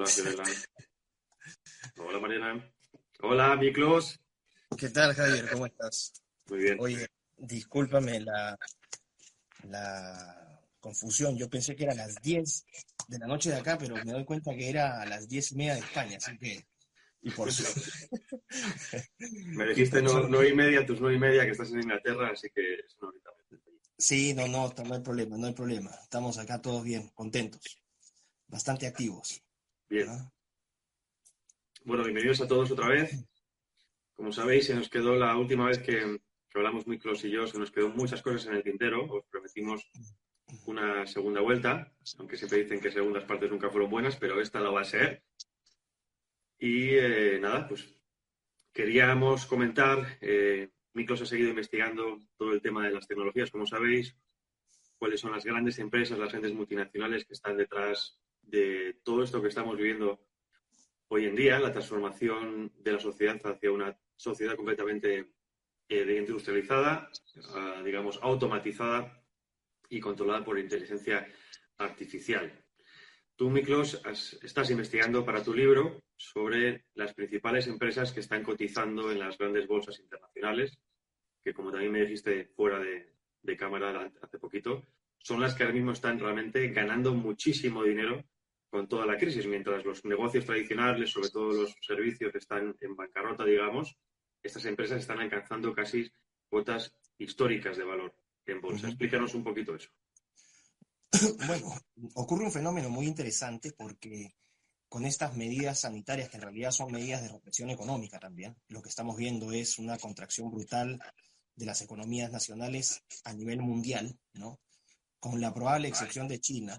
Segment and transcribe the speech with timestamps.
[0.00, 0.44] Hola, Fiorella.
[1.98, 2.72] Hola, Mariana.
[3.20, 4.18] Hola, Miklos.
[4.78, 5.50] ¿Qué tal, Javier?
[5.52, 6.14] ¿Cómo estás?
[6.48, 6.78] Muy bien.
[6.80, 7.06] Oye,
[7.36, 8.58] discúlpame la,
[9.64, 11.36] la confusión.
[11.36, 12.64] Yo pensé que era a las 10
[13.08, 15.56] de la noche de acá, pero me doy cuenta que era a las 10 y
[15.56, 16.64] media de España, así que...
[17.20, 17.64] Y por eso...
[19.28, 22.48] Me dijiste no, no y media, tus nueve y media, que estás en Inglaterra, así
[22.54, 23.30] que es una horita.
[23.98, 25.90] Sí, no, no, no hay problema, no hay problema.
[26.02, 27.82] Estamos acá todos bien, contentos,
[28.48, 29.42] bastante activos.
[29.90, 30.08] Bien.
[30.08, 30.32] ¿ah?
[31.84, 33.26] Bueno, bienvenidos a todos otra vez.
[34.14, 37.58] Como sabéis, se nos quedó la última vez que, que hablamos Miklos y yo, se
[37.58, 39.04] nos quedó muchas cosas en el tintero.
[39.12, 39.90] Os prometimos
[40.66, 44.70] una segunda vuelta, aunque siempre dicen que segundas partes nunca fueron buenas, pero esta la
[44.70, 45.24] va a ser.
[46.56, 47.92] Y eh, nada, pues
[48.72, 54.16] queríamos comentar, eh, Miklos ha seguido investigando todo el tema de las tecnologías, como sabéis,
[54.98, 58.20] cuáles son las grandes empresas, las grandes multinacionales que están detrás
[58.50, 60.20] de todo esto que estamos viviendo
[61.08, 65.32] hoy en día, la transformación de la sociedad hacia una sociedad completamente
[65.88, 69.22] eh, industrializada, uh, digamos, automatizada
[69.88, 71.26] y controlada por inteligencia
[71.78, 72.52] artificial.
[73.34, 74.00] Tú, Miklos,
[74.42, 79.66] estás investigando para tu libro sobre las principales empresas que están cotizando en las grandes
[79.66, 80.78] bolsas internacionales,
[81.42, 84.84] que como también me dijiste fuera de, de cámara hace poquito,
[85.18, 88.24] son las que ahora mismo están realmente ganando muchísimo dinero
[88.70, 93.44] con toda la crisis, mientras los negocios tradicionales, sobre todo los servicios, están en bancarrota,
[93.44, 93.96] digamos,
[94.42, 96.10] estas empresas están alcanzando casi
[96.48, 98.14] cuotas históricas de valor
[98.46, 98.86] en bolsa.
[98.86, 98.88] Ujú.
[98.88, 99.90] Explícanos un poquito eso.
[101.46, 101.74] Bueno,
[102.14, 104.32] ocurre un fenómeno muy interesante porque
[104.88, 108.88] con estas medidas sanitarias, que en realidad son medidas de represión económica también, lo que
[108.88, 110.98] estamos viendo es una contracción brutal
[111.54, 114.60] de las economías nacionales a nivel mundial, ¿no?
[115.18, 116.78] Con la probable excepción de China,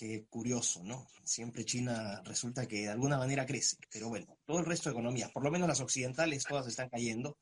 [0.00, 1.06] que curioso, ¿no?
[1.24, 5.30] Siempre China resulta que de alguna manera crece, pero bueno, todo el resto de economías,
[5.30, 7.36] por lo menos las occidentales, todas están cayendo.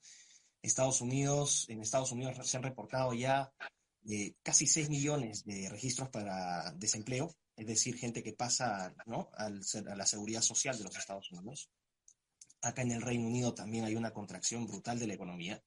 [0.60, 3.52] Estados Unidos, en Estados Unidos se han reportado ya
[4.10, 9.30] eh, casi 6 millones de registros para desempleo, es decir, gente que pasa ¿no?
[9.34, 11.70] a la seguridad social de los Estados Unidos.
[12.60, 15.62] Acá en el Reino Unido también hay una contracción brutal de la economía.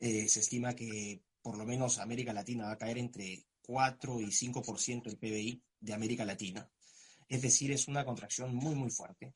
[0.00, 4.28] Eh, se estima que por lo menos América Latina va a caer entre 4 y
[4.28, 6.68] 5% del PBI de América Latina.
[7.28, 9.32] Es decir, es una contracción muy, muy fuerte.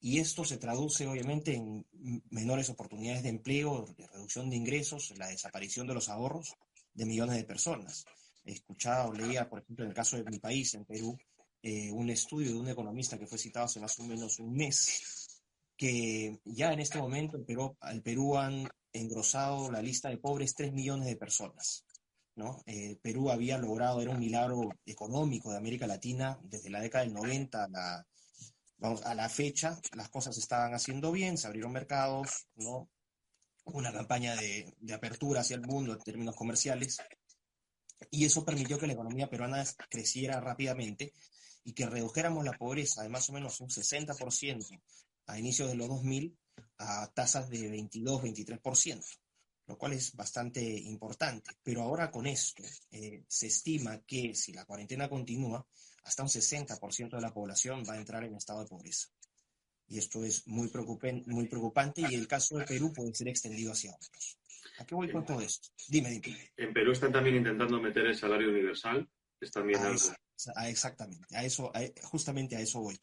[0.00, 1.86] Y esto se traduce obviamente en
[2.30, 6.54] menores oportunidades de empleo, de reducción de ingresos, la desaparición de los ahorros
[6.92, 8.04] de millones de personas.
[8.44, 11.18] He escuchado, leía, por ejemplo, en el caso de mi país, en Perú,
[11.62, 15.40] eh, un estudio de un economista que fue citado hace más o menos un mes,
[15.76, 18.02] que ya en este momento el Perú, al
[18.36, 21.84] han engrosado la lista de pobres 3 millones de personas.
[22.66, 27.14] Eh, Perú había logrado, era un milagro económico de América Latina desde la década del
[27.14, 28.06] 90 a la,
[28.78, 32.88] vamos, a la fecha, las cosas estaban haciendo bien, se abrieron mercados, ¿no?
[33.66, 36.98] una campaña de, de apertura hacia el mundo en términos comerciales,
[38.10, 41.12] y eso permitió que la economía peruana creciera rápidamente
[41.64, 44.80] y que redujéramos la pobreza de más o menos un 60%
[45.26, 46.36] a inicios de los 2000
[46.78, 49.02] a tasas de 22-23%,
[49.66, 51.52] lo cual es bastante importante.
[51.62, 55.66] Pero ahora con esto eh, se estima que si la cuarentena continúa,
[56.04, 59.08] hasta un 60% de la población va a entrar en estado de pobreza.
[59.86, 60.70] Y esto es muy,
[61.26, 64.38] muy preocupante y el caso de Perú puede ser extendido hacia otros.
[64.78, 65.68] ¿A qué voy con todo esto?
[65.88, 66.52] Dime, dime.
[66.56, 69.08] En Perú están también intentando meter el salario universal.
[69.40, 69.94] Es también a algo.
[69.94, 70.14] eso,
[70.56, 71.70] a exactamente, a eso,
[72.02, 72.98] justamente a eso voy.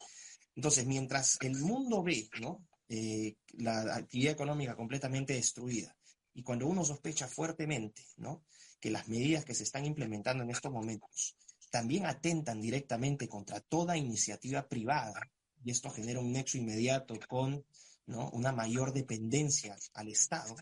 [0.54, 2.66] Entonces, mientras el mundo ve ¿no?
[2.88, 5.96] Eh, la actividad económica completamente destruida
[6.34, 8.44] y cuando uno sospecha fuertemente ¿no?
[8.80, 11.36] que las medidas que se están implementando en estos momentos
[11.70, 15.20] también atentan directamente contra toda iniciativa privada,
[15.64, 17.64] y esto genera un nexo inmediato con
[18.06, 18.30] ¿no?
[18.30, 20.54] una mayor dependencia al Estado,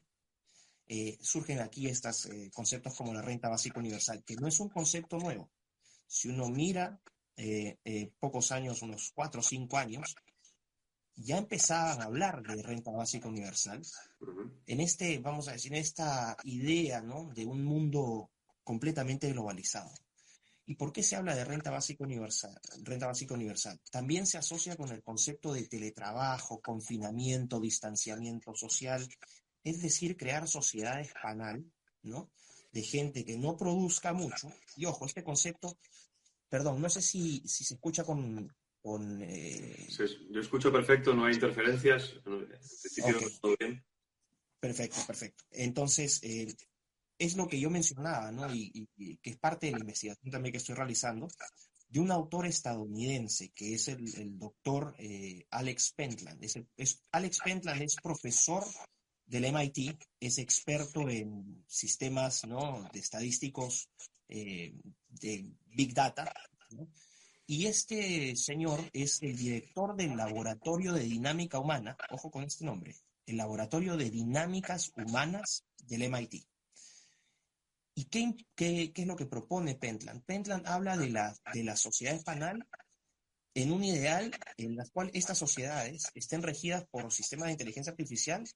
[0.87, 4.69] eh, surgen aquí estos eh, conceptos como la renta básica universal, que no es un
[4.69, 5.51] concepto nuevo.
[6.07, 7.01] Si uno mira
[7.37, 10.15] eh, pocos años, unos cuatro o cinco años,
[11.17, 13.83] ya empezaban a hablar de renta básica universal.
[14.21, 14.53] Uh -huh.
[14.67, 17.31] En este, vamos a decir, en esta idea ¿no?
[17.35, 18.31] de un mundo
[18.65, 19.91] completamente globalizado.
[20.71, 22.57] ¿Y por qué se habla de renta básica universal?
[22.85, 23.81] Renta básica universal.
[23.91, 29.05] También se asocia con el concepto de teletrabajo, confinamiento, distanciamiento social,
[29.65, 31.65] es decir, crear sociedades panal,
[32.03, 32.31] ¿no?
[32.71, 34.53] De gente que no produzca mucho.
[34.77, 35.77] Y ojo, este concepto,
[36.49, 38.55] perdón, no sé si, si se escucha con...
[38.83, 39.87] con eh...
[40.31, 43.39] Yo escucho perfecto, no hay interferencias, okay.
[43.41, 43.85] todo bien.
[44.59, 45.45] Perfecto, perfecto.
[45.51, 46.55] Entonces, eh,
[47.19, 48.53] es lo que yo mencionaba, ¿no?
[48.55, 51.29] Y, y, y, que es parte de la investigación también que estoy realizando,
[51.91, 56.43] de un autor estadounidense que es el, doctor eh, Alex Pentland.
[56.77, 58.65] Es, Alex Pentland es profesor
[59.27, 62.89] del MIT, es experto en sistemas ¿no?
[62.93, 63.91] de estadísticos
[64.29, 64.73] eh,
[65.09, 66.33] de Big Data.
[67.53, 72.95] Y este señor es el director del Laboratorio de Dinámica Humana, ojo con este nombre,
[73.27, 76.47] el Laboratorio de Dinámicas Humanas del MIT.
[77.97, 80.23] ¿Y qué, es lo que propone Pentland?
[80.25, 82.69] Pentland habla de la, de la sociedad panal
[83.55, 88.49] en un ideal en la cual estas sociedades estén regidas por sistemas de inteligencia artificial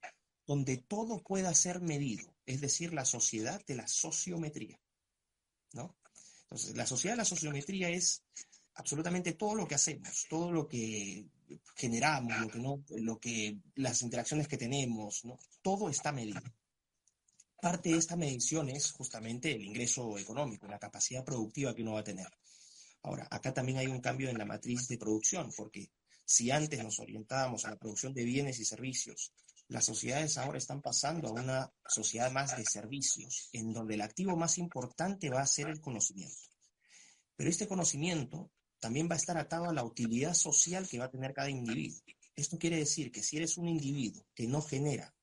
[0.46, 4.78] donde todo pueda ser medido, es decir, la sociedad de la sociometría.
[5.72, 5.96] ¿no?
[6.44, 8.22] Entonces, la sociedad de la sociometría es
[8.74, 11.26] absolutamente todo lo que hacemos, todo lo que
[11.76, 15.38] generamos, lo que no, lo que, las interacciones que tenemos, ¿no?
[15.62, 16.40] todo está medido.
[17.60, 22.00] Parte de esta medición es justamente el ingreso económico, la capacidad productiva que uno va
[22.00, 22.28] a tener.
[23.02, 25.90] Ahora, acá también hay un cambio en la matriz de producción, porque
[26.24, 29.32] si antes nos orientábamos a la producción de bienes y servicios,
[29.68, 34.36] las sociedades ahora están pasando a una sociedad más de servicios, en donde el activo
[34.36, 36.50] más importante va a ser el conocimiento.
[37.36, 38.50] Pero este conocimiento
[38.84, 42.02] también va a estar atado a la utilidad social que va a tener cada individuo.
[42.36, 45.14] Esto quiere decir que si eres un individuo que no genera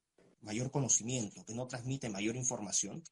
[0.42, 3.04] mayor conocimiento, que no transmite mayor información,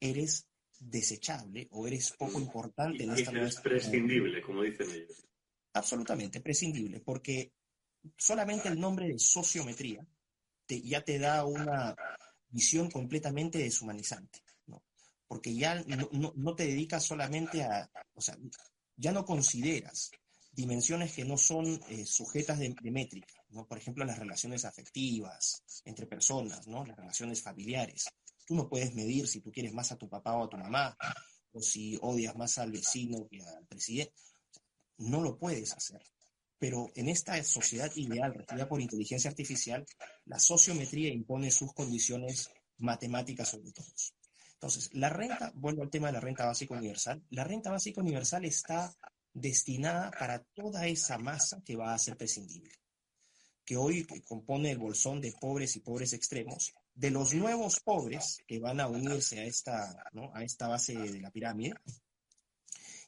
[0.00, 0.46] eres
[0.78, 5.26] desechable o eres poco importante en esta Es prescindible, como dicen ellos.
[5.74, 7.52] Absolutamente, prescindible, porque
[8.16, 10.06] solamente el nombre de sociometría
[10.66, 11.94] ya te da una
[12.48, 14.82] visión completamente deshumanizante, ¿no?
[15.28, 18.38] porque ya no, te dedicas solamente a, o sea,
[19.02, 20.12] ya no consideras
[20.52, 23.66] dimensiones que no son eh, sujetas de, métrica, ¿no?
[23.66, 26.84] Por ejemplo, las relaciones afectivas entre personas, ¿no?
[26.84, 28.04] Las relaciones familiares.
[28.46, 30.96] Tú no puedes medir si tú quieres más a tu papá o a tu mamá,
[31.52, 34.14] o si odias más al vecino que al presidente.
[34.98, 36.00] No lo puedes hacer.
[36.58, 39.84] Pero en esta sociedad ideal regida por inteligencia artificial,
[40.26, 44.14] la sociometría impone sus condiciones matemáticas sobre todos.
[44.62, 48.44] Entonces, la renta, vuelvo al tema de la renta básica universal, la renta básica universal
[48.44, 48.94] está
[49.34, 52.70] destinada para toda esa masa que va a ser prescindible,
[53.64, 58.60] que hoy compone el bolsón de pobres y pobres extremos, de los nuevos pobres que
[58.60, 59.96] van a unirse a esta,
[60.32, 61.74] a esta base de la pirámide,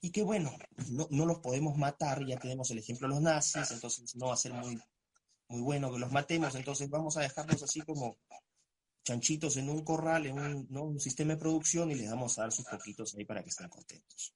[0.00, 0.58] y que bueno,
[0.90, 4.34] no, no, los podemos matar, ya tenemos el ejemplo de los nazis, entonces no va
[4.34, 4.76] a ser muy,
[5.46, 8.16] muy bueno que los matemos, entonces vamos a dejarlos así como
[9.04, 10.98] chanchitos en un corral, en un, ¿no?
[10.98, 14.34] sistema de producción y les damos a dar sus poquitos ahí para que estén contentos.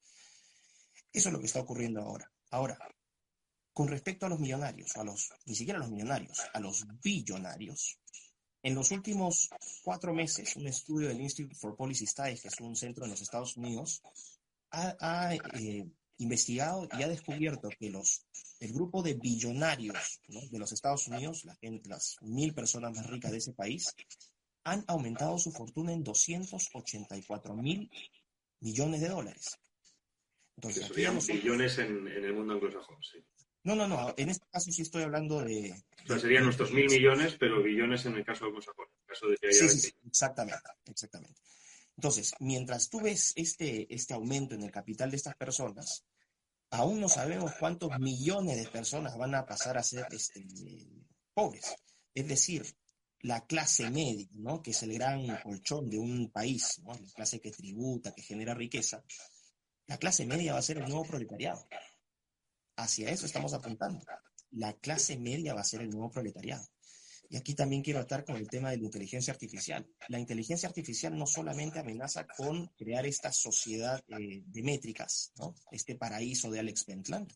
[1.13, 2.31] Eso es lo que está ocurriendo ahora.
[2.51, 2.79] Ahora,
[3.73, 7.99] con respecto a los millonarios, a los, ni siquiera a los millonarios, a los billonarios,
[8.63, 9.49] en los últimos
[9.83, 13.23] cuatro meses, un estudio del Institute for Policy Studies, que es un centro en los
[13.23, 14.03] Estados Unidos,
[14.71, 15.89] ha, eh,
[16.19, 18.27] investigado y ha descubierto que los,
[18.59, 23.53] el grupo de billonarios de los Estados Unidos, las mil personas más ricas de ese
[23.53, 23.95] país,
[24.71, 27.91] han aumentado su fortuna en 284 mil
[28.61, 29.59] millones de dólares.
[30.57, 33.19] Entonces, serían billones en, el mundo anglosajón, sí.
[33.63, 34.15] No, no, no.
[34.17, 35.75] En este caso sí estoy hablando de.
[36.05, 38.87] O sea, serían nuestros mil millones, pero billones en el caso anglosajón.
[38.87, 41.41] En caso de que sí, sí, exactamente, exactamente.
[41.97, 46.05] Entonces, mientras tú ves este, este aumento en el capital de estas personas,
[46.71, 50.47] aún no sabemos cuántos millones de personas van a pasar a ser este,
[51.35, 51.75] pobres.
[52.15, 52.65] Es decir,
[53.21, 54.63] la clase media, ¿no?
[54.63, 56.93] que es el gran colchón de un país, ¿no?
[56.93, 59.03] la clase que tributa, que genera riqueza,
[59.87, 61.67] la clase media va a ser el nuevo proletariado.
[62.77, 64.05] Hacia eso estamos apuntando.
[64.51, 66.65] La clase media va a ser el nuevo proletariado.
[67.31, 69.87] Y aquí también quiero estar con el tema de la inteligencia artificial.
[70.09, 75.55] La inteligencia artificial no solamente amenaza con crear esta sociedad eh, de métricas, ¿no?
[75.71, 77.33] este paraíso de Alex Pentland.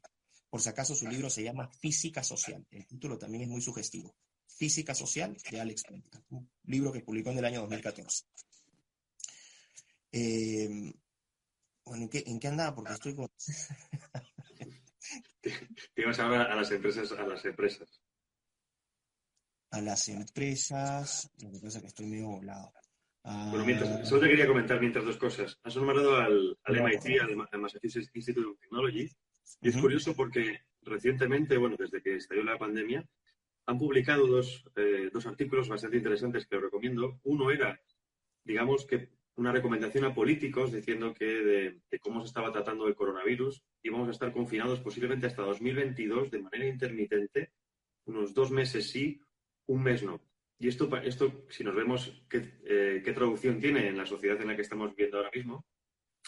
[0.49, 2.67] Por si acaso su libro se llama Física Social.
[2.71, 4.15] El título también es muy sugestivo.
[4.57, 5.85] Física Social de Alex
[6.31, 8.25] un libro que publicó en el año 2014.
[10.13, 10.93] Eh,
[11.85, 12.75] bueno, ¿en qué, andaba?
[12.75, 13.29] Porque estoy con...
[15.41, 18.01] Te ibas a hablar a las empresas, a las empresas
[19.73, 21.31] a las empresas.
[21.43, 22.73] Lo que pasa es que estoy medio volado.
[23.25, 25.59] Bueno, mientras, solo te quería comentar mientras dos cosas.
[25.63, 29.11] Has nombrado al, MIT, al Massachusetts Institute of Technology,
[29.61, 33.09] y es curioso porque recientemente, bueno, desde que estalló la pandemia,
[33.67, 37.21] han publicado dos, eh, dos artículos bastante interesantes que os recomiendo.
[37.25, 37.81] Uno era,
[38.45, 43.63] digamos, que una recomendación a políticos diciendo que de, cómo se estaba tratando el coronavirus
[43.83, 47.53] íbamos a estar confinados posiblemente hasta 2022 de manera intermitente,
[48.05, 49.21] unos dos meses sí,
[49.67, 50.21] un mes no.
[50.59, 54.49] Y esto, esto si nos vemos qué, eh, qué, traducción tiene en la sociedad en
[54.49, 55.65] la que estamos viviendo ahora mismo,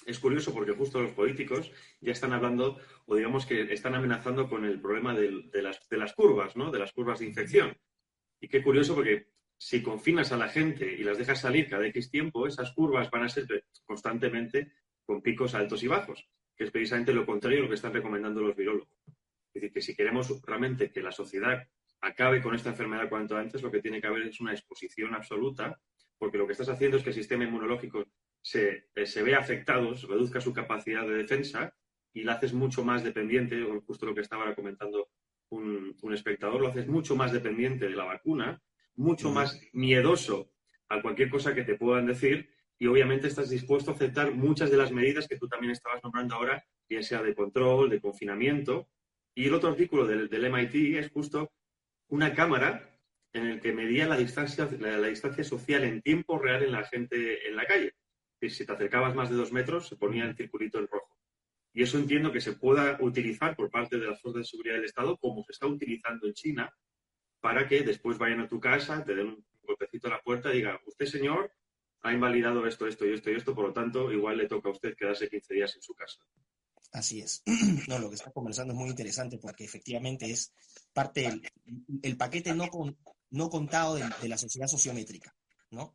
[0.06, 1.70] es curioso porque justo los políticos
[2.00, 6.12] ya están hablando, o digamos que están amenazando con el problema de, las, de las
[6.14, 6.70] curvas, ¿no?
[6.70, 7.76] De las curvas de infección.
[8.40, 12.10] Y qué curioso porque si confinas a la gente y las dejas salir cada X
[12.10, 13.46] tiempo, esas curvas van a ser
[13.84, 14.72] constantemente
[15.04, 18.42] con picos altos y bajos, que es precisamente lo contrario a lo que están recomendando
[18.42, 18.88] los virólogos.
[19.06, 21.66] Es decir, que si queremos realmente que la sociedad
[22.00, 25.80] acabe con esta enfermedad cuanto antes, lo que tiene que haber es una exposición absoluta,
[26.18, 28.04] porque lo que estás haciendo es que el sistema inmunológico
[28.44, 31.74] se, eh, se ve afectado, se reduzca su capacidad de defensa
[32.12, 35.08] y la haces mucho más dependiente, justo lo que estaba comentando
[35.48, 38.62] un, un espectador, lo haces mucho más dependiente de la vacuna,
[38.96, 40.52] mucho más miedoso
[40.88, 44.76] a cualquier cosa que te puedan decir y obviamente estás dispuesto a aceptar muchas de
[44.76, 48.88] las medidas que tú también estabas nombrando ahora, ya sea de control, de confinamiento.
[49.34, 51.52] Y el otro artículo del, del MIT es justo
[52.08, 53.00] una cámara
[53.32, 57.48] en el que medía la distancia, la, distancia social en tiempo real en la gente
[57.48, 57.94] en la calle.
[58.50, 61.18] Si te acercabas más de dos metros, se ponía el circulito en rojo.
[61.72, 64.84] Y eso entiendo que se pueda utilizar por parte de las fuerzas de seguridad del
[64.84, 66.72] Estado, como se está utilizando en China,
[67.40, 70.58] para que después vayan a tu casa, te den un golpecito a la puerta y
[70.58, 71.52] digan, usted señor
[72.02, 74.72] ha invalidado esto, esto y esto y esto, por lo tanto, igual le toca a
[74.72, 76.20] usted quedarse 15 días en su casa.
[76.92, 77.42] Así es.
[77.88, 80.52] No, lo que está conversando es muy interesante porque efectivamente es
[80.92, 82.68] parte del paquete no,
[83.30, 85.34] no contado de, la sociedad sociométrica,
[85.70, 85.94] ¿no?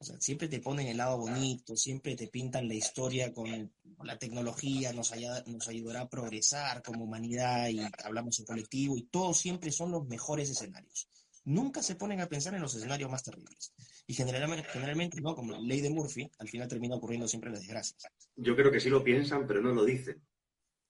[0.00, 3.72] O sea, siempre te ponen el lado bonito, siempre te pintan la historia con
[4.04, 5.12] la tecnología, nos,
[5.46, 10.06] nos ayudará a progresar como humanidad y hablamos en colectivo y todos siempre son los
[10.06, 11.08] mejores escenarios.
[11.44, 13.72] Nunca se ponen a pensar en los escenarios más terribles.
[14.06, 15.34] Y generalmente, generalmente ¿no?
[15.34, 18.06] Como la ley de Murphy, al final termina ocurriendo siempre las desgracias.
[18.36, 20.22] Yo creo que sí lo piensan, pero no lo dicen.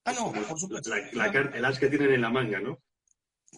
[0.05, 0.91] Ah, no, por supuesto.
[1.12, 2.83] La, el as que tienen en la manga, ¿no?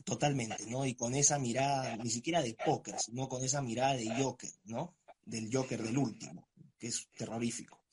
[0.05, 0.87] Totalmente, ¿no?
[0.87, 4.97] Y con esa mirada, ni siquiera de póker, sino con esa mirada de Joker, ¿no?
[5.25, 7.85] Del Joker del último, que es terrorífico.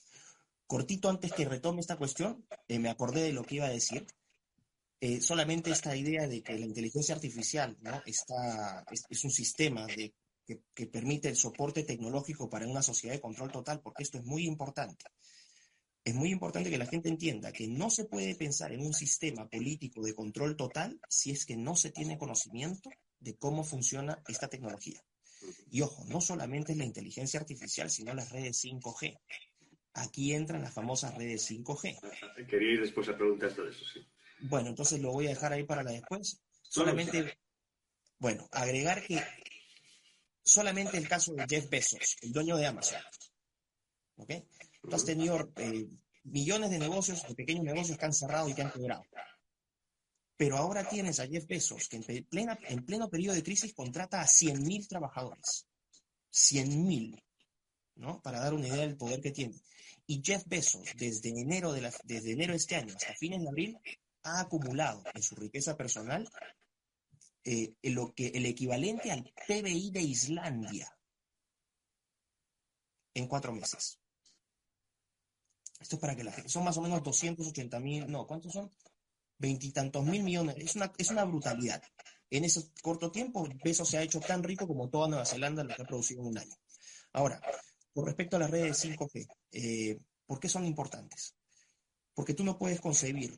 [0.66, 4.06] Cortito antes que retome esta cuestión, eh, me acordé de lo que iba a decir.
[5.00, 8.02] Eh, solamente esta idea de que la inteligencia artificial ¿no?
[8.06, 10.16] Está, es, un sistema de,
[10.46, 14.26] que, que, permite el soporte tecnológico para una sociedad de control total, porque esto es
[14.26, 15.06] muy importante
[16.08, 19.50] es muy importante que la gente entienda que no se puede pensar en un sistema
[19.50, 24.48] político de control total si es que no se tiene conocimiento de cómo funciona esta
[24.48, 25.04] tecnología.
[25.72, 29.20] Y ojo, no solamente es la inteligencia artificial, sino las redes 5G.
[29.94, 32.48] Aquí entran las famosas redes 5G.
[32.48, 34.06] Quería ir después a preguntar todo eso, sí.
[34.42, 36.40] Bueno, entonces lo voy a dejar ahí para la después.
[36.62, 37.38] Solamente,
[38.20, 39.24] bueno, agregar que
[40.44, 43.02] solamente el caso de Jeff Bezos, el dueño de Amazon.
[44.18, 44.34] ¿Ok?
[44.82, 45.88] Tú has tenido eh,
[46.24, 49.04] millones de negocios, de pequeños negocios que han cerrado y que han quebrado.
[50.38, 54.22] Pero ahora tienes a Jeff Bezos, que en, plena, en pleno periodo de crisis contrata
[54.22, 55.68] a 100.000 trabajadores.
[56.32, 57.24] 100.000,
[57.96, 58.22] ¿no?
[58.22, 59.60] Para dar una idea del poder que tiene.
[60.06, 63.78] Y Jeff Bezos, desde enero de, desde enero de este año hasta fines de abril,
[64.24, 66.30] ha acumulado en su riqueza personal
[67.44, 70.98] eh, lo que, el equivalente al PBI de Islandia
[73.14, 74.00] en cuatro meses.
[75.80, 78.72] Esto es para que la gente, son más o menos 280 mil, no, ¿cuántos son?
[79.38, 80.56] Veintitantos mil millones.
[80.58, 81.82] Es una, es una brutalidad.
[82.30, 85.76] En ese corto tiempo, peso se ha hecho tan rico como toda Nueva Zelanda lo
[85.76, 86.56] que ha producido en un año.
[87.14, 87.42] Ahora,
[87.94, 91.36] con respecto a las redes 5G, eh, ¿por qué son importantes?
[92.14, 93.38] Porque tú no puedes concebir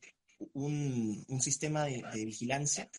[0.54, 2.90] un, un sistema de, de vigilancia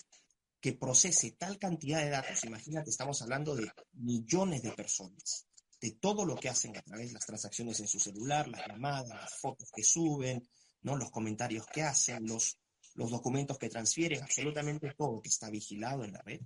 [0.61, 2.45] que procese tal cantidad de datos.
[2.45, 5.47] Imagínate, estamos hablando de millones de personas
[5.81, 9.09] de todo lo que hacen a través de las transacciones en su celular, las llamadas,
[9.09, 10.47] las fotos que suben,
[10.83, 10.97] ¿no?
[10.97, 12.59] los comentarios que hacen, los,
[12.95, 16.41] los documentos que transfieren, absolutamente todo que está vigilado en la red.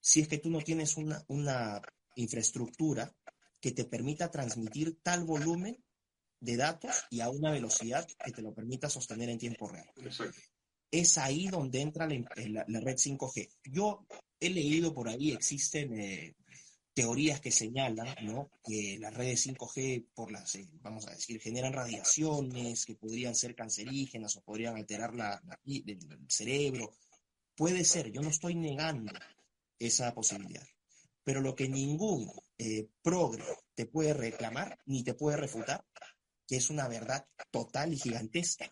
[0.00, 1.80] Si es que tú no tienes una, una
[2.16, 3.14] infraestructura
[3.60, 5.82] que te permita transmitir tal volumen
[6.40, 9.88] de datos y a una velocidad que te lo permita sostener en tiempo real.
[10.90, 13.48] Es ahí donde entra la, la, red 5G.
[13.64, 14.04] Yo
[14.40, 16.34] he leído por ahí, existen eh,
[16.94, 18.50] teorías que señalan ¿no?
[18.64, 23.54] que las redes 5G, por las, eh, vamos a decir, generan radiaciones que podrían ser
[23.54, 26.92] cancerígenas o podrían alterar la, el cerebro.
[27.54, 29.12] Puede ser, yo no estoy negando
[29.78, 30.66] esa posibilidad.
[31.24, 33.44] Pero lo que ningún eh, progre
[33.74, 35.84] te puede reclamar ni te puede refutar,
[36.46, 38.68] que es una verdad total y gigantesca,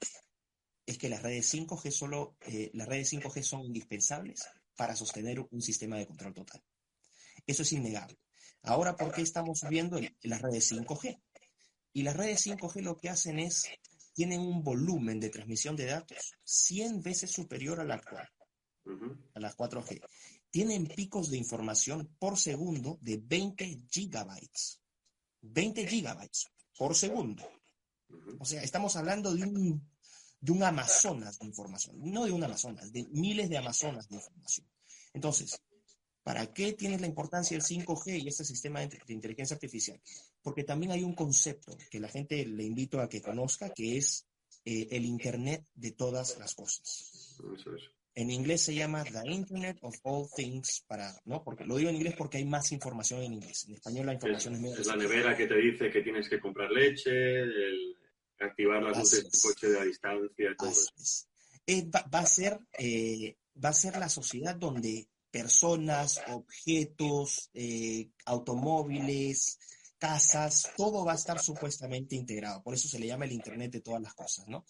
[0.85, 5.63] es que las redes 5G solo, eh, las redes 5G son indispensables para sostener un
[5.63, 6.63] sistema de control total.
[7.47, 8.19] Eso es innegable.
[8.63, 11.21] Ahora, ¿por qué estamos viendo las redes 5G?
[11.93, 13.65] Y las redes 5G lo que hacen es,
[14.13, 18.29] tienen un volumen de transmisión de datos 100 veces superior al actual,
[19.35, 20.01] a las 4G.
[20.51, 24.81] Tienen picos de información por segundo de 20 gigabytes.
[25.43, 27.49] 20 gigabytes por segundo.
[28.39, 29.89] O sea, estamos hablando de un,
[30.41, 34.67] de un Amazonas de información, no de un Amazonas, de miles de Amazonas de información.
[35.13, 35.61] Entonces,
[36.23, 40.01] ¿para qué tiene la importancia el 5G y este sistema de, inteligencia artificial?
[40.43, 44.27] Porque también hay un concepto que la gente le invito a que conozca, que es
[44.65, 47.37] eh, el Internet de todas las cosas.
[48.15, 51.43] En inglés se llama The Internet of All Things, para, ¿no?
[51.45, 53.67] Porque lo digo en inglés porque hay más información en inglés.
[53.69, 56.41] En español la información es, es Es la nevera que te dice que tienes que
[56.41, 57.45] comprar leche,
[58.41, 61.27] activar las luces del coche de la distancia, todo eso.
[61.67, 67.51] Eh, va, a ser, eh, va a ser la sociedad donde personas, objetos,
[68.25, 69.59] automóviles,
[70.01, 72.63] casas, todo va a estar supuestamente integrado.
[72.63, 74.65] Por eso se le llama el Internet de todas las cosas, ¿no?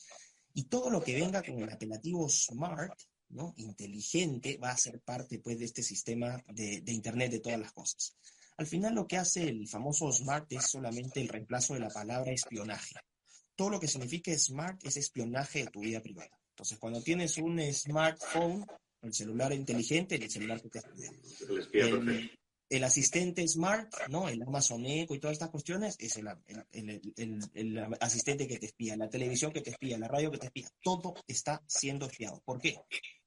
[0.53, 2.99] Y todo lo que venga con el apelativo smart,
[3.29, 3.55] ¿no?
[3.57, 8.17] Inteligente, va a ser parte, pues, de este sistema de, Internet de todas las cosas.
[8.57, 12.33] Al final lo que hace el famoso smart es solamente el reemplazo de la palabra
[12.33, 12.97] espionaje.
[13.55, 16.37] Todo lo que significa smart es espionaje de tu vida privada.
[16.51, 18.67] Entonces, cuando tienes un smartphone,
[19.03, 21.11] el celular inteligente, el celular que te espía.
[21.73, 22.31] El,
[22.71, 24.29] el asistente Smart, ¿no?
[24.29, 26.29] El Amazon Echo y todas estas cuestiones es el,
[28.01, 31.15] asistente que te espía, la televisión que te espía, la radio que te espía, todo
[31.27, 32.41] está siendo espiado.
[32.45, 32.77] ¿Por qué?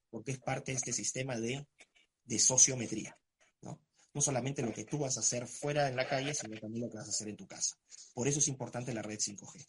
[0.10, 1.68] Porque es parte de este sistema de,
[2.40, 3.18] sociometría,
[3.62, 3.82] ¿no?
[4.14, 6.90] No solamente lo que tú vas a hacer fuera en la calle, sino también lo
[6.90, 7.76] que vas a hacer en tu casa.
[8.14, 9.68] Por eso es importante la red 5G.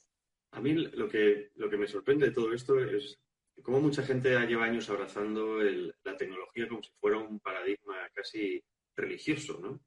[0.53, 3.19] A mí lo que, lo que me sorprende de todo esto es
[3.63, 8.63] cómo mucha gente lleva años abrazando la tecnología como si fuera un paradigma casi
[8.97, 9.81] religioso, ¿no?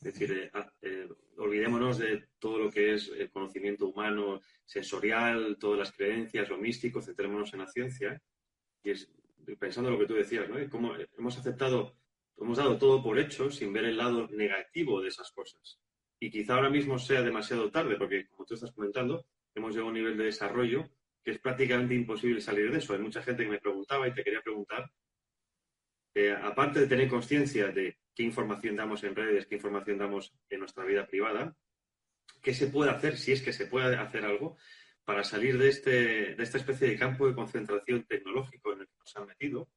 [0.00, 1.08] Es decir, eh, ah, eh,
[1.38, 7.00] olvidémonos de todo lo que es el conocimiento humano, sensorial, todas las creencias, lo místico,
[7.00, 8.22] centrémonos en la ciencia.
[8.84, 9.10] Y es
[9.58, 10.56] pensando en lo que tú decías, ¿no?
[10.70, 11.96] Cómo hemos aceptado,
[12.36, 15.80] hemos dado todo por hecho sin ver el lado negativo de esas cosas.
[16.20, 19.88] Y quizá ahora mismo sea demasiado tarde, porque como tú estás comentando, hemos llegado a
[19.88, 20.90] un nivel de desarrollo
[21.26, 22.92] que es prácticamente imposible salir de eso.
[22.92, 24.88] Hay mucha gente que me preguntaba y te quería preguntar,
[26.14, 30.60] eh, aparte de tener conciencia de qué información damos en redes, qué información damos en
[30.60, 31.56] nuestra vida privada,
[32.40, 34.56] qué se puede hacer, si es que se puede hacer algo,
[35.04, 38.96] para salir de, este, de esta especie de campo de concentración tecnológico en el que
[39.00, 39.68] nos han metido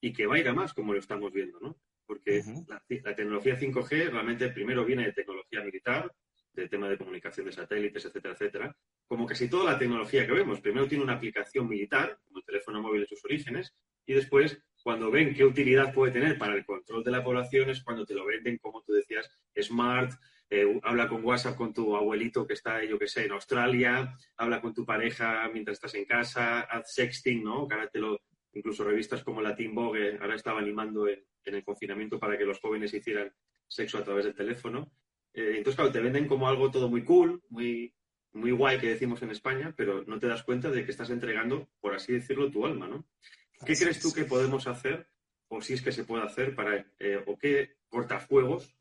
[0.00, 1.78] y que va a ir a más, como lo estamos viendo, ¿no?
[2.04, 6.12] Porque la, la, tecnología 5G realmente primero viene de tecnología militar,
[6.52, 8.76] de tema de comunicación de satélites, etcétera, etcétera.
[9.06, 12.82] Como casi toda la tecnología que vemos, primero tiene una aplicación militar, como el teléfono
[12.82, 13.74] móvil en sus orígenes,
[14.06, 17.82] y después cuando ven qué utilidad puede tener para el control de la población es
[17.82, 20.12] cuando te lo venden, como tú decías, smart,
[20.50, 24.60] eh, habla con WhatsApp con tu abuelito que está, yo que sé, en Australia, habla
[24.60, 27.60] con tu pareja mientras estás en casa, haz sexting, ¿no?
[27.70, 28.20] Ahora te lo,
[28.52, 32.94] incluso revistas como la Vogue ahora estaba animando en, el confinamiento para que los jóvenes
[32.94, 33.32] hicieran
[33.66, 34.92] sexo a través del teléfono.
[35.34, 37.94] Eh, entonces, claro, te venden como algo todo muy cool, muy,
[38.32, 41.68] muy guay que decimos en España, pero no te das cuenta de que estás entregando,
[41.80, 43.06] por así decirlo, tu alma, ¿no?
[43.64, 45.08] ¿Qué crees tú que podemos hacer,
[45.48, 48.74] o si es que se puede hacer, para, eh, o qué cortafuegos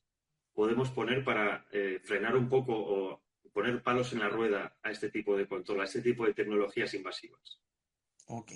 [0.53, 5.09] podemos poner para eh, frenar un poco o poner palos en la rueda a este
[5.09, 7.61] tipo de control, a este tipo de tecnologías invasivas?
[8.27, 8.51] Ok.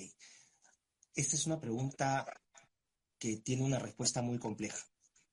[1.13, 2.25] Esta es una pregunta
[3.17, 4.85] que tiene una respuesta muy compleja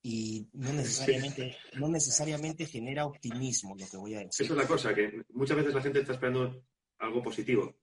[0.03, 4.45] y no necesariamente, no necesariamente genera optimismo lo que voy a decir.
[4.45, 6.65] Esa es la cosa, que muchas veces la gente está esperando
[6.99, 7.77] algo positivo.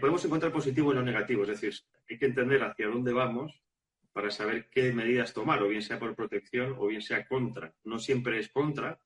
[0.00, 1.74] podemos encontrar positivo y lo negativo, es decir,
[2.08, 3.52] hay que entender hacia dónde vamos
[4.12, 7.74] para saber qué medidas tomar, o bien sea por protección o bien sea contra.
[7.82, 9.00] No siempre es contra,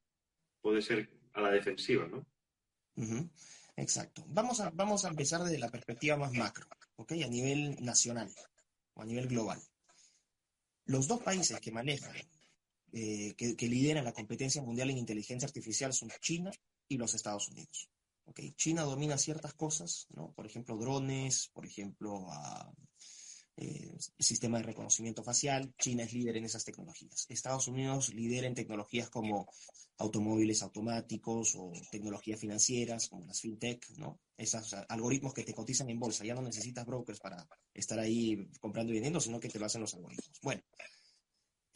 [0.60, 2.26] puede ser a la defensiva, ¿no?
[3.76, 4.24] Exacto.
[4.28, 6.66] Vamos a, vamos a empezar desde la perspectiva más macro,
[6.96, 7.12] ¿ok?
[7.12, 8.28] A nivel nacional
[8.94, 9.60] o a nivel global.
[10.84, 12.14] Los dos países que manejan,
[12.92, 16.50] eh, que, que lideran la competencia mundial en inteligencia artificial son China
[16.88, 17.88] y los Estados Unidos.
[18.56, 20.32] China domina ciertas cosas, ¿no?
[20.32, 22.26] Por ejemplo, drones, por ejemplo,
[23.56, 25.72] eh, sistema de reconocimiento facial.
[25.78, 27.26] China es líder en esas tecnologías.
[27.28, 29.48] Estados Unidos lidera en tecnologías como
[29.98, 34.20] automóviles automáticos o tecnologías financieras como las fintech, ¿no?
[34.36, 36.24] Esos algoritmos que te cotizan en bolsa.
[36.24, 39.80] Ya no necesitas brokers para estar ahí comprando y vendiendo, sino que te lo hacen
[39.80, 40.38] los algoritmos.
[40.42, 40.62] Bueno,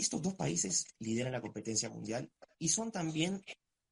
[0.02, 3.42] estos dos países lideran la competencia mundial y son también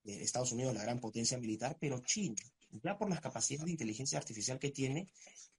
[0.05, 2.37] Estados Unidos la gran potencia militar, pero China,
[2.83, 5.09] ya por las capacidades de inteligencia artificial que tiene,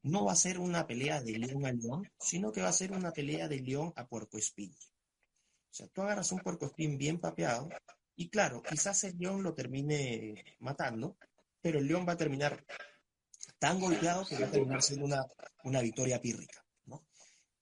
[0.04, 2.92] no va a ser una pelea de león a león, sino que va a ser
[2.92, 4.74] una pelea de león a puerco espín.
[4.74, 7.70] O sea, tú agarras un puerco espín bien papeado
[8.16, 11.18] y claro, quizás el león lo termine matando,
[11.62, 12.66] pero el león va a terminar
[13.60, 15.24] tan golpeado que va a terminar siendo una,
[15.64, 16.66] una victoria pírrica.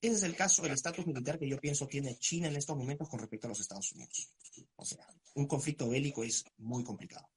[0.02, 3.10] Ese es el caso del estatus militar que yo pienso tiene China en estos momentos
[3.10, 4.30] con respecto a los Estados Unidos.
[4.76, 7.30] O sea, un conflicto bélico es muy complicado.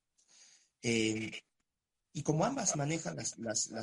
[0.82, 1.30] Eh,
[2.14, 3.16] Y como ambas manejan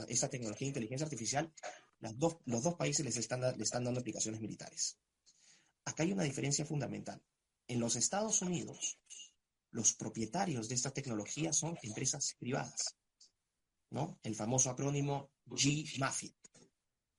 [0.07, 1.51] esa tecnología de inteligencia artificial,
[1.99, 2.15] las
[2.45, 4.97] los dos países les están, le están dando aplicaciones militares.
[5.85, 7.21] Acá hay una diferencia fundamental.
[7.67, 8.99] En los Estados Unidos,
[9.71, 12.95] los propietarios de esta tecnología son empresas privadas,
[13.89, 14.19] ¿no?
[14.23, 16.31] El famoso acrónimo G-Mafia.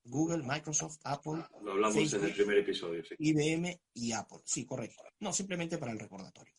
[0.05, 1.45] Google, Microsoft, Apple.
[1.63, 3.15] Lo hablamos en el primer episodio, sí.
[3.19, 4.41] IBM y Apple.
[4.45, 5.03] Sí, correcto.
[5.21, 6.55] No, simplemente para el recordatorio.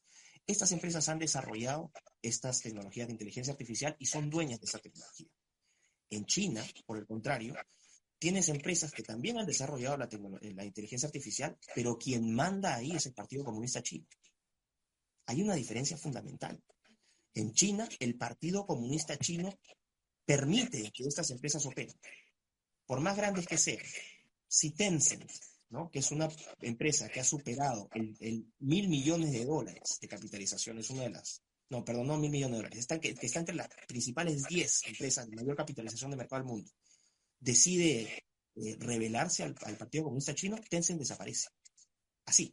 [0.46, 5.28] Estas empresas han desarrollado estas tecnologías de inteligencia artificial y son dueñas de esa tecnología.
[6.10, 7.56] En China, por el contrario,
[8.20, 10.10] tienes empresas que también han desarrollado la,
[10.42, 14.06] la inteligencia artificial, pero quien manda ahí es el Partido Comunista Chino.
[15.28, 16.62] Hay una diferencia fundamental.
[17.34, 19.58] En China, el Partido Comunista Chino
[20.26, 21.96] permite que estas empresas operen
[22.86, 23.86] por más grandes que sean,
[24.48, 25.30] si Tencent,
[25.70, 25.90] ¿no?
[25.90, 26.30] que es una
[26.62, 31.42] empresa que ha superado el, mil millones de dólares de capitalización, es una de las,
[31.70, 35.30] no, perdón, no mil millones de dólares, está, que, está entre las principales 10 empresas
[35.30, 36.72] de mayor capitalización de mercado del mundo,
[37.40, 38.24] decide
[38.56, 41.50] eh, revelarse al, al Partido Comunista Chino, Tencent desaparece.
[42.26, 42.52] Así.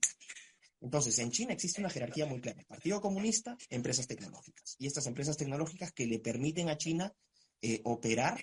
[0.81, 2.63] Entonces, en China existe una jerarquía muy clara.
[2.65, 4.77] Partido Comunista, empresas tecnológicas.
[4.79, 7.13] Y estas empresas tecnológicas que le permiten a China
[7.61, 8.41] eh, operar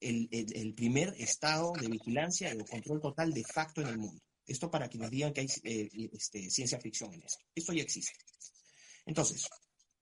[0.00, 4.22] el, primer estado de vigilancia o control total de facto en el mundo.
[4.46, 7.44] Esto para quienes digan que hay eh, este, ciencia ficción en esto.
[7.54, 8.14] Esto ya existe.
[9.04, 9.46] Entonces,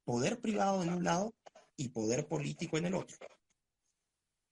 [0.04, 1.35] poder privado en un lado
[1.76, 3.16] y poder político en el otro.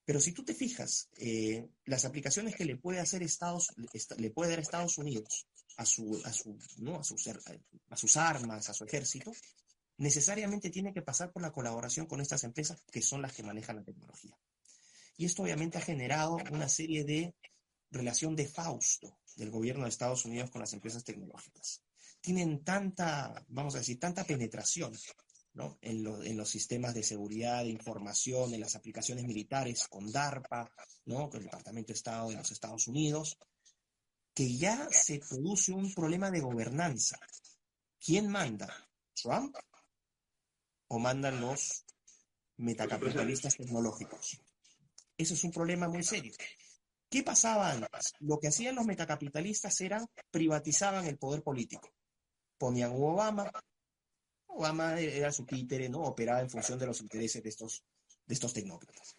[0.05, 3.69] Pero si tú te fijas, eh, las aplicaciones que le puede hacer Estados,
[4.17, 6.23] le puede dar Estados Unidos a, sus
[8.17, 9.33] armas, a su ejército,
[9.99, 13.77] necesariamente tiene que pasar por la colaboración con estas empresas que son las que manejan
[13.77, 14.37] la tecnología.
[15.17, 17.35] Y esto obviamente ha generado una serie de
[17.91, 21.83] relación de Fausto del gobierno de Estados Unidos con las empresas tecnológicas.
[22.21, 24.93] Tienen tanta, vamos a decir, tanta penetración
[25.55, 25.79] ¿no?
[25.81, 30.71] en, en, los sistemas de seguridad, de información, en las aplicaciones militares, con DARPA,
[31.07, 31.29] ¿no?
[31.29, 33.39] con el Departamento de Estado de los Estados Unidos,
[34.35, 37.19] que ya se produce un problema de gobernanza.
[38.01, 38.69] ¿Quién manda?
[39.15, 39.55] ¿Trump?
[40.89, 41.85] ¿O mandan los
[42.57, 44.41] metacapitalistas tecnológicos?
[45.23, 46.33] Eso es un problema muy serio.
[47.09, 48.13] ¿Qué pasaba antes?
[48.19, 51.89] Lo que hacían los metacapitalistas era privatizaban el poder político.
[52.59, 53.53] Ponían a Obama,
[54.49, 56.01] Obama era su títere, ¿no?
[56.03, 57.85] Operaba en función de los intereses de estos,
[58.27, 59.17] de estos tecnócratas.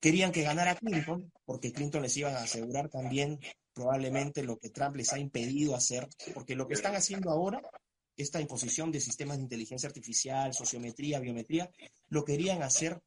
[0.00, 3.38] Querían que ganara Clinton, porque Clinton les iba a asegurar también
[3.74, 7.60] probablemente lo que Trump les ha impedido hacer, porque lo que están haciendo ahora,
[8.16, 11.70] esta imposición de sistemas de inteligencia artificial, sociometría, biometría,
[12.08, 13.00] lo querían hacer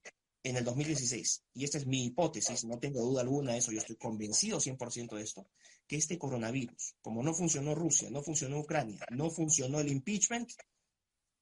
[0.45, 3.79] en el 2016, y esta es mi hipótesis, no tengo duda alguna de eso, yo
[3.79, 5.47] estoy convencido 100% de esto,
[5.87, 10.51] que este coronavirus, como no funcionó Rusia, no funcionó Ucrania, no funcionó el impeachment,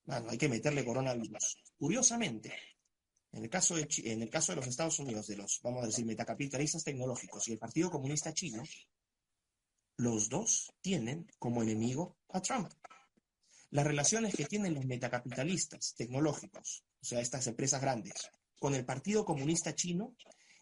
[0.06, 1.58] bueno, hay que meterle coronavirus.
[1.78, 2.54] Curiosamente,
[3.34, 5.88] en el caso de, en el caso de los Estados Unidos, de los, vamos a
[5.88, 8.64] decir, metacapitalistas tecnológicos y el Partido Comunista Chino,
[9.98, 12.72] los dos tienen como enemigo a Trump.
[13.70, 18.30] Las relaciones que tienen los metacapitalistas tecnológicos, o sea, estas empresas grandes,
[18.64, 20.16] con el Partido Comunista Chino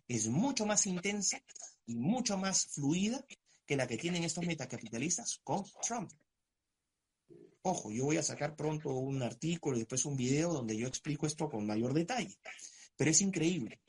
[0.08, 1.40] es mucho más intensa
[1.86, 3.24] y mucho más fluida
[3.64, 6.12] que la que tienen estos metacapitalistas con Trump.
[7.62, 11.28] Ojo, yo voy a sacar pronto un artículo y después un video donde yo explico
[11.28, 12.40] esto con mayor detalle.
[12.98, 13.80] Pero es increíble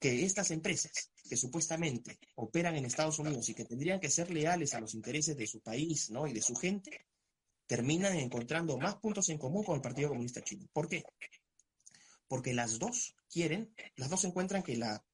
[0.00, 4.74] que estas empresas que supuestamente operan en Estados Unidos y que tendrían que ser leales
[4.74, 6.26] a los intereses de su país ¿no?
[6.26, 7.06] y de su gente,
[7.68, 10.66] terminan encontrando más puntos en común con el Partido Comunista Chino.
[10.72, 11.04] ¿Por qué?
[12.30, 15.04] Porque las dos quieren, las dos encuentran que la,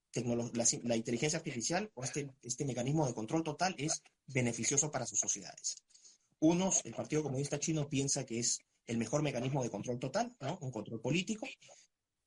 [0.83, 5.76] la, inteligencia artificial o este, este mecanismo de control total es beneficioso para sus sociedades.
[6.40, 10.59] Unos, el Partido Comunista Chino piensa que es el mejor mecanismo de control total, ¿no?
[10.61, 11.48] un control político,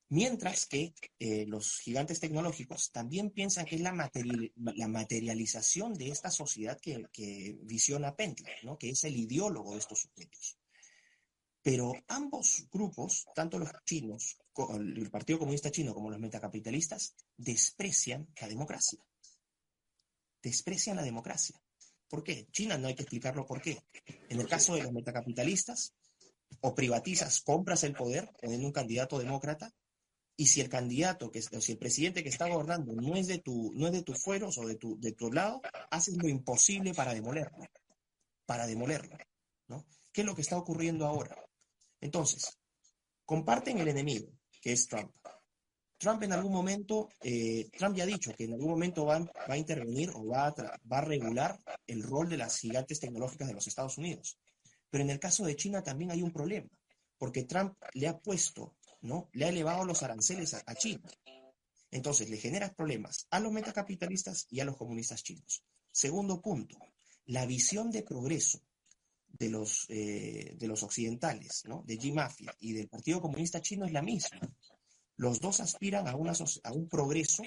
[0.08, 4.10] mientras que eh, los gigantes tecnológicos también piensan que es la,
[4.56, 8.76] la materialización de esta sociedad que, que visiona Pentland, ¿no?
[8.76, 10.59] que es el ideólogo de estos sujetos.
[11.62, 14.38] Pero ambos grupos, tanto los chinos,
[14.74, 18.98] el Partido Comunista Chino como los metacapitalistas, desprecian la democracia.
[20.42, 21.60] Desprecian la democracia.
[22.08, 22.48] ¿Por qué?
[22.50, 23.78] China no hay que explicarlo por qué.
[24.28, 25.94] En el caso de los metacapitalistas,
[26.60, 29.72] o privatizas, compras el poder poniendo un candidato demócrata,
[30.36, 33.38] y si el candidato, que, o si el presidente que está gobernando no es de
[33.38, 36.94] tu, no es de tus fueros o de tu, de tu lado, haces lo imposible
[36.94, 37.66] para demolerlo.
[38.46, 39.18] Para demolerlo.
[39.68, 39.84] ¿no?
[40.12, 41.36] ¿Qué es lo que está ocurriendo ahora?
[42.00, 42.58] Entonces,
[43.24, 44.28] comparten el enemigo,
[44.60, 45.12] que es Trump.
[45.98, 49.56] Trump en algún momento, eh, Trump ya ha dicho que en algún momento va, a
[49.56, 54.38] intervenir o va a, regular el rol de las gigantes tecnológicas de los Estados Unidos.
[54.88, 56.68] Pero en el caso de China también hay un problema,
[57.18, 59.28] porque Trump le ha puesto ¿no?
[59.32, 61.08] Le ha elevado los aranceles a, China.
[61.90, 65.64] Entonces, le genera problemas a los metacapitalistas y a los comunistas chinos.
[65.90, 66.78] Segundo punto,
[67.26, 68.60] la visión de progreso
[69.32, 71.82] de los, eh, de los occidentales, ¿no?
[71.86, 74.40] de G-Mafia y del Partido Comunista Chino es la misma.
[75.16, 76.32] Los dos aspiran a, una,
[76.64, 77.42] a un progreso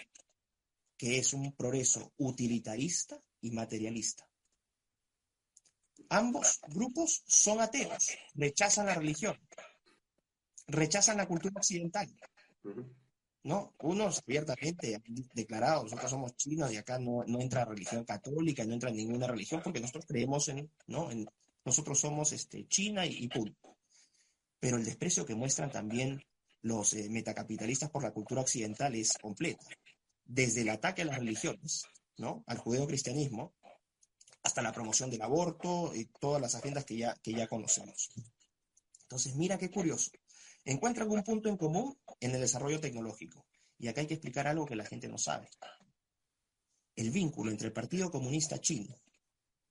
[0.97, 4.27] que es un progreso utilitarista y materialista.
[6.09, 9.37] Ambos grupos son ateos, rechazan la religión,
[10.67, 12.13] rechazan la cultura occidental.
[13.43, 13.73] ¿no?
[13.79, 18.73] Unos abiertamente han declarado, nosotros somos chinos y acá no, no entra religión católica, no
[18.73, 21.11] entra ninguna religión porque nosotros creemos en, ¿no?
[21.11, 21.27] En,
[21.65, 23.77] nosotros somos este, China y, punto.
[24.59, 26.21] Pero el desprecio que muestran también
[26.61, 29.65] los eh, metacapitalistas por la cultura occidental es completo.
[30.25, 31.83] Desde el ataque a las religiones,
[32.17, 32.43] ¿no?
[32.47, 33.53] Al judeo-cristianismo,
[34.43, 38.11] hasta la promoción del aborto y todas las agendas que ya, que ya conocemos.
[39.03, 40.11] Entonces, mira qué curioso.
[40.65, 43.45] Encuentran un punto en común en el desarrollo tecnológico.
[43.77, 45.49] Y acá hay que explicar algo que la gente no sabe.
[46.95, 48.95] El vínculo entre el Partido Comunista Chino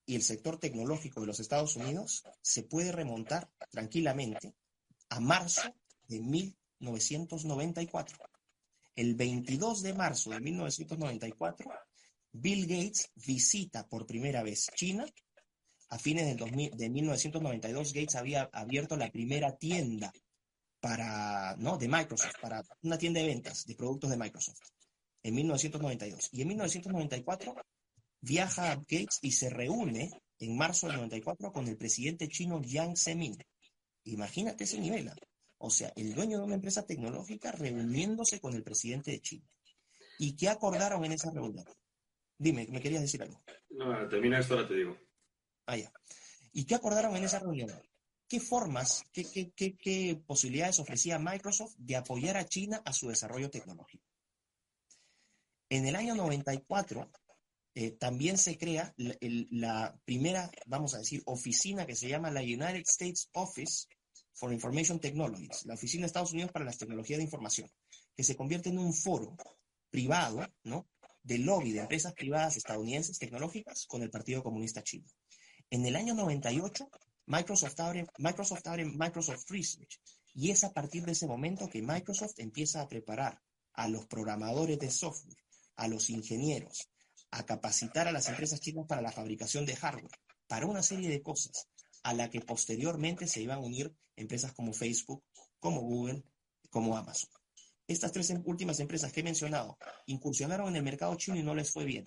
[0.07, 4.55] y el sector tecnológico de los Estados Unidos se puede remontar tranquilamente
[5.09, 5.63] a marzo
[6.09, 8.19] de 1994.
[8.95, 11.71] El 22 de marzo de 1994,
[12.33, 15.07] Bill Gates visita por primera vez China.
[15.91, 20.13] A fines del de 1992, Gates había abierto la primera tienda
[20.81, 21.77] para, ¿no?
[21.79, 24.59] de Microsoft, para una tienda de ventas de productos de Microsoft,
[25.23, 26.31] en 1992.
[26.33, 27.55] Y en 1994
[28.23, 32.97] viaja a Gates y se reúne en marzo del 94 con el presidente chino Jiang
[32.97, 33.37] Zemin.
[34.05, 35.09] Imagínate ese nivel.
[35.09, 35.17] ¿ah?
[35.59, 39.49] O sea, el dueño de una empresa tecnológica reuniéndose con el presidente de China.
[40.19, 41.65] ¿Y qué acordaron en esa reunión?
[42.39, 43.41] Dime, ¿me querías decir algo?
[43.71, 44.97] No, termina esto, ahora te digo.
[45.67, 45.93] Ah, ya.
[46.53, 47.71] ¿Y qué acordaron en esa reunión?
[48.29, 54.05] ¿Qué formas, qué, qué, posibilidades ofrecía Microsoft de apoyar a China a su desarrollo tecnológico?
[55.69, 57.11] En el año 94
[57.75, 62.85] eh, también se crea la, primera, vamos a decir, oficina que se llama la United
[62.87, 63.87] States Office
[64.35, 67.71] for Information Technologies, la Oficina de Estados Unidos para las Tecnologías de Información,
[68.15, 69.37] que se convierte en un foro
[69.91, 70.87] privado, ¿no?
[71.23, 75.07] De lobby de empresas privadas estadounidenses tecnológicas con el Partido Comunista Chino.
[75.71, 76.91] En el año 98
[77.27, 80.01] Microsoft abre, Microsoft abre Microsoft Research
[80.35, 83.41] y es a partir de ese momento que Microsoft empieza a preparar
[83.75, 85.37] a los programadores de software,
[85.77, 86.91] a los ingenieros,
[87.33, 91.23] a capacitar a las empresas chinas para la fabricación de hardware, para una serie de
[91.23, 91.67] cosas,
[92.05, 95.25] a la que posteriormente se iban a unir empresas como Facebook,
[95.59, 96.23] como Google,
[96.71, 97.31] como Amazon.
[97.89, 101.73] Estas tres últimas empresas que he mencionado incursionaron en el mercado chino y no les
[101.73, 102.05] fue bien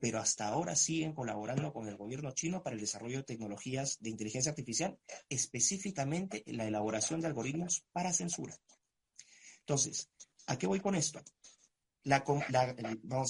[0.00, 4.08] pero hasta ahora siguen colaborando con el gobierno chino para el desarrollo de tecnologías de
[4.08, 8.58] inteligencia artificial, específicamente en la elaboración de algoritmos para censura.
[9.60, 10.08] Entonces,
[10.46, 11.20] ¿a qué voy con esto?
[12.02, 12.24] La,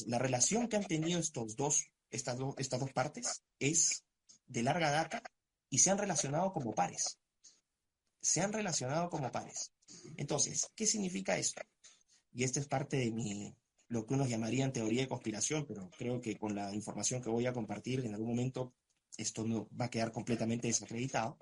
[0.06, 4.04] la relación que han tenido estos dos, estas, estas dos partes es
[4.46, 5.22] de larga data
[5.68, 7.18] y se han relacionado como pares.
[8.20, 9.72] Se han relacionado como pares.
[10.16, 11.62] Entonces, ¿qué significa esto?
[12.33, 13.54] Y esta es parte de mi,
[13.88, 17.46] lo que unos llamarían teoría de conspiración, pero creo que con la información que voy
[17.46, 18.72] a compartir en algún momento
[19.16, 21.38] esto no va a quedar completamente desacreditado.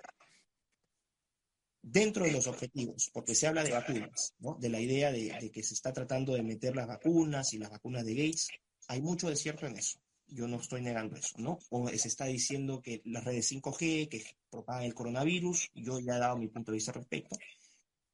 [1.81, 4.55] Dentro de los objetivos, porque se habla de vacunas, ¿no?
[4.59, 8.05] de la idea de, que se está tratando de meter las vacunas y las vacunas
[8.05, 8.49] de Gates,
[8.87, 9.99] hay mucho de cierto en eso.
[10.27, 11.57] Yo no estoy negando eso, ¿no?
[11.71, 16.19] O se está diciendo que las redes 5G, que propagan el coronavirus, yo ya he
[16.19, 17.35] dado mi punto de vista al respecto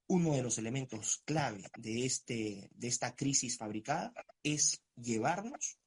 [0.07, 5.77] uno de los elementos clave de, este, de esta crisis fabricada es llevarnos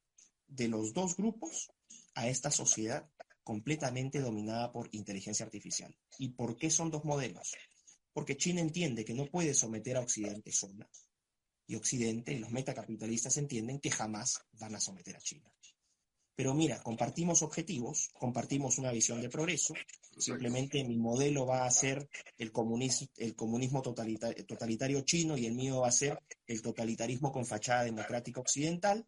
[0.47, 1.71] de los dos grupos
[2.15, 3.09] a esta sociedad
[3.43, 5.95] completamente dominada por inteligencia artificial.
[6.17, 7.55] ¿Y por qué son dos modelos?
[8.13, 10.89] Porque China entiende que no puede someter a Occidente sola.
[11.67, 15.51] Y Occidente y los metacapitalistas entienden que jamás van a someter a China.
[16.35, 19.73] Pero mira, compartimos objetivos, compartimos una visión de progreso.
[20.17, 25.81] Simplemente mi modelo va a ser el comunismo, el comunismo totalitario, chino y el mío
[25.81, 26.17] va a ser
[26.47, 29.05] el totalitarismo con fachada democrática occidental.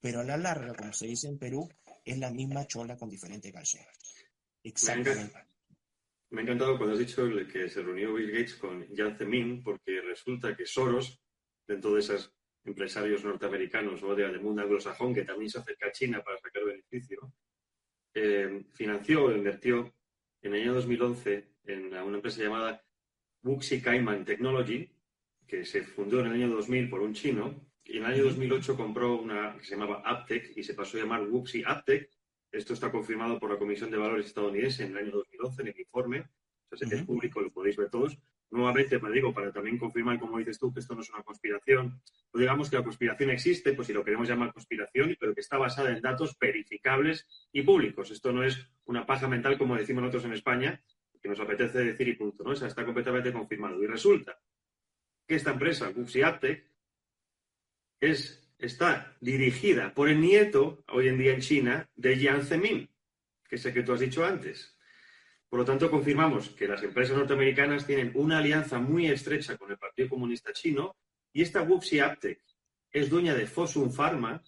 [0.00, 1.68] Pero a la larga, como se dice en Perú,
[2.04, 3.82] es la misma chola con diferente calzón.
[4.64, 5.38] Exactamente.
[6.30, 10.00] Me ha encantado cuando has dicho que se reunió Bill Gates con Jan Zemin, porque
[10.02, 11.22] resulta que Soros,
[11.66, 16.22] dentro de esas empresarios norteamericanos o del mundo anglosajón que también se acerca a China
[16.22, 17.32] para sacar beneficio,
[18.14, 19.94] eh, financió o invirtió
[20.42, 22.84] en el año 2011 en una empresa llamada
[23.42, 24.90] Wuxi Kaiman Technology,
[25.46, 28.76] que se fundó en el año 2000 por un chino, y en el año 2008
[28.76, 32.10] compró una que se llamaba Aptec y se pasó a llamar Wuxi Aptec.
[32.50, 35.80] Esto está confirmado por la Comisión de Valores estadounidense en el año 2011 en el
[35.80, 36.24] informe,
[36.70, 38.18] o sea, es público, lo podéis ver todos.
[38.50, 42.00] nuevamente, me digo, para también confirmar, como dices tú, que esto no es una conspiración,
[42.30, 45.58] o digamos que la conspiración existe, pues si lo queremos llamar conspiración, pero que está
[45.58, 48.10] basada en datos verificables y públicos.
[48.10, 50.82] Esto no es una paja mental, como decimos nosotros en España,
[51.20, 52.50] que nos apetece decir y punto, ¿no?
[52.50, 53.82] O sea, está completamente confirmado.
[53.82, 54.38] Y resulta
[55.26, 56.22] que esta empresa, Guxi
[58.00, 62.88] es, está dirigida por el nieto, hoy en día en China, de Jiang Zemin,
[63.48, 64.76] que es el que tú has dicho antes.
[65.48, 69.78] Por lo tanto, confirmamos que las empresas norteamericanas tienen una alianza muy estrecha con el
[69.78, 70.96] Partido Comunista Chino
[71.32, 72.40] y esta Wuxi Aptec
[72.90, 74.42] es dueña de Fosun Pharma,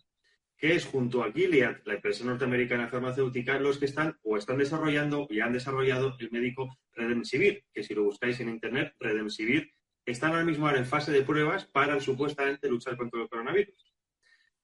[0.56, 5.26] que es junto a Gilead, la empresa norteamericana farmacéutica, los que están o están desarrollando
[5.30, 9.72] y han desarrollado el médico Redemsivir, que si lo buscáis en internet, Redemsivir,
[10.04, 13.89] están ahora mismo en fase de pruebas para supuestamente luchar contra el coronavirus.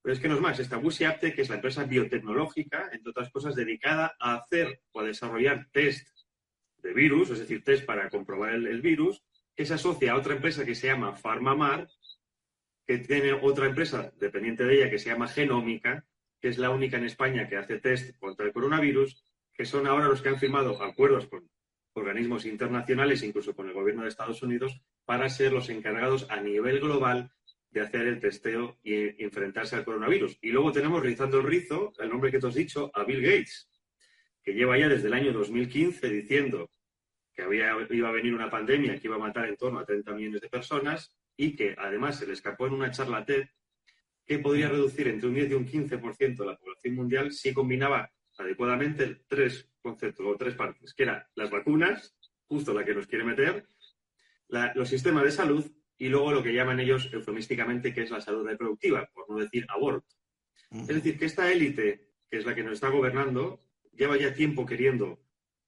[0.06, 3.10] Pero es que no es más, esta Wuxi Aptec, que es la empresa biotecnológica, entre
[3.10, 6.08] otras cosas, dedicada a hacer o a desarrollar test
[6.80, 9.20] de virus, es decir, test para comprobar el, virus,
[9.56, 11.88] que se asocia a otra empresa que se llama Pharmamar,
[12.86, 16.06] que tiene otra empresa dependiente de ella que se llama Genómica,
[16.40, 20.06] que es la única en España que hace test contra el coronavirus, que son ahora
[20.06, 21.50] los que han firmado acuerdos con
[21.94, 26.78] organismos internacionales, incluso con el gobierno de Estados Unidos, para ser los encargados a nivel
[26.78, 27.32] global
[27.76, 30.38] de hacer el testeo y enfrentarse al coronavirus.
[30.40, 33.68] Y luego tenemos, realizando el rizo, el nombre que te has dicho, a Bill Gates,
[34.42, 36.70] que lleva ya desde el año 2015 diciendo
[37.34, 40.10] que había, iba a venir una pandemia que iba a matar en torno a 30
[40.12, 43.46] millones de personas y que además se le escapó en una charla TED
[44.24, 49.20] que podría reducir entre un 10 y un 15% la población mundial si combinaba adecuadamente
[49.28, 52.16] tres conceptos o tres partes, que eran las vacunas,
[52.48, 53.68] justo la que nos quiere meter,
[54.48, 58.46] los sistemas de salud y luego lo que llaman ellos eufemísticamente que es la salud
[58.46, 60.06] reproductiva, por no decir aborto.
[60.70, 63.60] Es decir, que esta élite, que es la que nos está gobernando,
[63.92, 65.20] lleva ya tiempo queriendo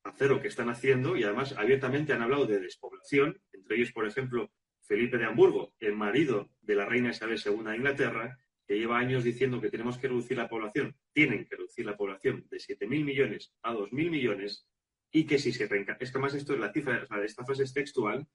[0.02, 4.06] hacer lo que están haciendo y además abiertamente han hablado de despoblación, entre ellos, por
[4.06, 4.50] ejemplo,
[4.82, 9.24] Felipe de Hamburgo, el marido de la reina Isabel II de Inglaterra, que lleva años
[9.24, 13.52] diciendo que tenemos que reducir la población, tienen que reducir la población de 7.000 millones
[13.62, 14.66] a 2.000 millones
[15.10, 17.72] y que si se reencarnase, esto más esto es la cifra, de esta frase es
[17.72, 18.26] textual,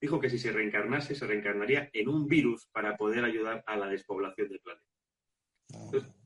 [0.00, 3.88] dijo que si se reencarnase, se reencarnaría en un virus para poder ayudar a la
[3.88, 4.84] despoblación del planeta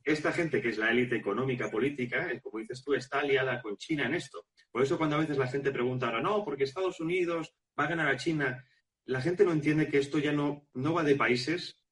[0.03, 3.77] esta gente que es la élite económica política, eh, como dices tú, está aliada con
[3.77, 4.45] China en esto.
[4.71, 7.89] Por eso cuando a veces la gente pregunta ahora, no, porque Estados Unidos va a
[7.89, 8.65] ganar a China,
[9.05, 11.83] la gente no entiende que esto ya no, no va de países,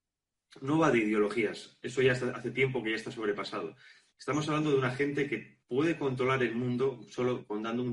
[0.62, 1.78] no va de ideologías.
[1.82, 3.76] Eso ya hace tiempo que ya está sobrepasado.
[4.18, 7.84] Estamos hablando de una gente que puede controlar el mundo solo con dando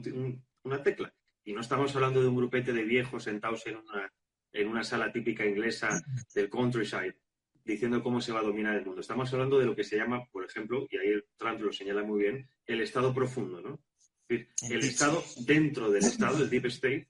[0.63, 1.15] una tecla.
[1.45, 4.13] Y no estamos hablando de un grupete de viejos sentados en una,
[4.53, 6.01] en una sala típica inglesa
[6.35, 7.17] del countryside
[7.65, 9.01] diciendo cómo se va a dominar el mundo.
[9.01, 12.23] Estamos hablando de lo que se llama, por ejemplo, y ahí Trump lo señala muy
[12.23, 13.81] bien, el Estado profundo, ¿no?
[14.29, 17.09] Es decir, el Estado dentro del Estado, el Deep State,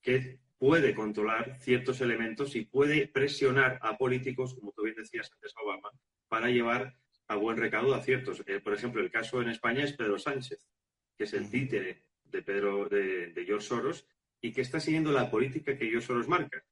[0.00, 5.52] que puede controlar ciertos elementos y puede presionar a políticos, como tú bien decías antes,
[5.62, 5.90] Obama,
[6.28, 6.96] para llevar
[7.28, 8.42] a buen recaudo a ciertos.
[8.46, 10.66] Eh, por ejemplo, el caso en España es Pedro Sánchez,
[11.16, 14.06] que es el títere de, Pedro, de, de George Soros
[14.40, 16.62] y que está siguiendo la política que George Soros marca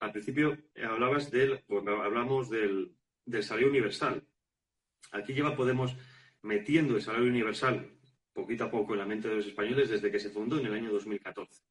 [0.00, 2.96] al principio eh, hablabas del, hablamos del,
[3.42, 4.26] salario universal.
[5.12, 5.94] Aquí lleva Podemos
[6.42, 7.92] metiendo el salario universal
[8.32, 10.72] poquito a poco en la mente de los españoles desde que se fundó en el
[10.74, 11.62] año 2014.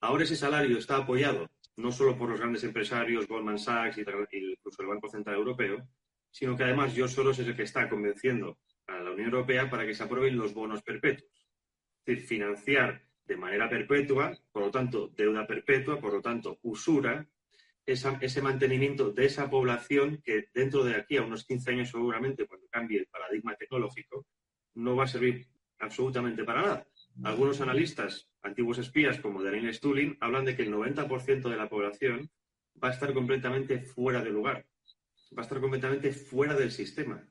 [0.00, 4.82] Ahora ese salario está apoyado no solo por los grandes empresarios, Goldman Sachs y incluso
[4.82, 5.88] el Banco Central Europeo,
[6.30, 9.86] sino que además yo solo es el que está convenciendo a la Unión Europea para
[9.86, 11.30] que se aprueben los bonos perpetuos.
[12.04, 17.28] Es decir, financiar de manera perpetua, por lo tanto, deuda perpetua, por lo tanto, usura,
[17.86, 22.68] ese mantenimiento de esa población que dentro de aquí a unos 15 años seguramente, cuando
[22.68, 24.26] cambie el paradigma tecnológico,
[24.74, 25.46] no va a servir
[25.78, 26.86] absolutamente para nada.
[27.24, 32.30] Algunos analistas, antiguos espías como Daniel Stulin, hablan de que el 90% de la población
[32.82, 34.66] va a estar completamente fuera de lugar,
[35.36, 37.26] va a estar completamente fuera del sistema.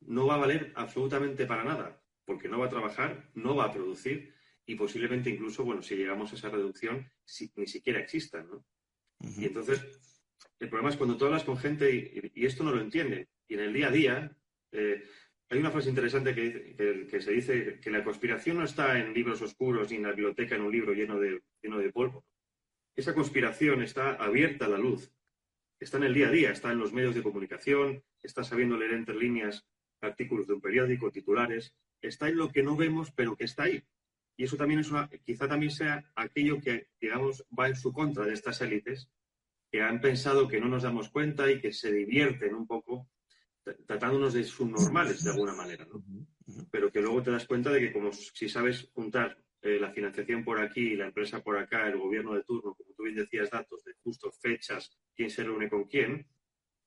[0.00, 3.72] No va a valer absolutamente para nada, porque no va a trabajar, no va a
[3.72, 4.34] producir
[4.66, 7.10] y posiblemente incluso, bueno, si llegamos a esa reducción,
[7.56, 8.64] ni siquiera exista, ¿no?
[9.38, 9.82] Y entonces,
[10.58, 13.28] el problema es cuando tú hablas con gente y, esto no lo entiende.
[13.48, 14.36] Y en el día a día,
[14.72, 15.04] eh,
[15.48, 19.42] hay una frase interesante que, que, se dice que la conspiración no está en libros
[19.42, 22.24] oscuros ni en la biblioteca en un libro lleno de, lleno de polvo.
[22.96, 25.12] Esa conspiración está abierta a la luz.
[25.78, 28.92] Está en el día a día, está en los medios de comunicación, está sabiendo leer
[28.92, 29.66] entre líneas
[30.00, 31.74] artículos de un periódico, titulares.
[32.06, 33.82] Está en lo que no vemos, pero que está ahí.
[34.36, 38.24] Y eso también es una, quizá también sea aquello que, digamos, va en su contra
[38.24, 39.08] de estas élites,
[39.70, 43.08] que han pensado que no nos damos cuenta y que se divierten un poco
[43.86, 46.04] tratándonos de subnormales de alguna manera, ¿no?
[46.70, 50.44] Pero que luego te das cuenta de que como si sabes juntar eh, la financiación
[50.44, 53.50] por aquí, la empresa por acá, el gobierno de turno, como tú tú bien decías,
[53.50, 56.26] datos de justo fechas, quién se reúne con quién,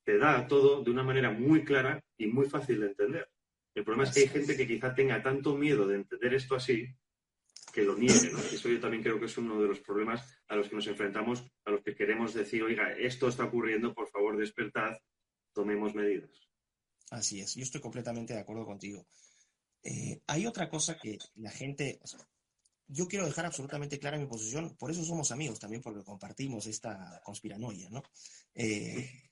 [0.04, 3.28] te da todo de una manera muy clara y muy fácil de entender.
[3.74, 6.88] El problema es que hay gente que quizá tenga tanto miedo de entender esto así
[7.72, 8.38] que lo niegue, ¿no?
[8.38, 11.44] Eso yo también creo que es uno de los problemas a los que nos enfrentamos,
[11.64, 14.96] a los que queremos decir, oiga, esto está ocurriendo, por favor, despertad,
[15.52, 16.30] tomemos medidas.
[17.10, 19.06] Así es, yo estoy completamente de acuerdo contigo.
[19.82, 22.00] Eh, hay otra cosa que la gente,
[22.86, 27.20] yo quiero dejar absolutamente clara mi posición, por eso somos amigos también, porque compartimos esta
[27.24, 28.02] conspiranoia, ¿no?
[28.54, 29.30] Eh,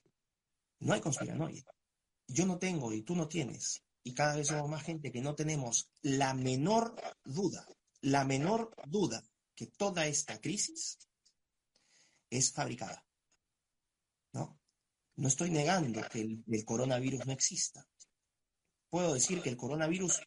[0.81, 1.65] no hay conspiranoia.
[2.29, 5.35] Yo no tengo y tú no tienes, y cada vez somos más gente que no
[5.35, 6.95] tenemos la menor
[7.25, 7.67] duda
[8.07, 9.23] la menor duda
[9.55, 10.99] que toda esta crisis
[12.31, 13.05] es fabricada.
[14.33, 14.61] ¿No?
[15.17, 17.85] No estoy negando que el, coronavirus no exista.
[18.91, 20.21] Puedo decir que el coronavirus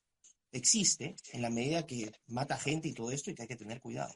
[0.52, 3.80] existe en la medida que mata gente y todo esto y que hay que tener
[3.80, 4.14] cuidado.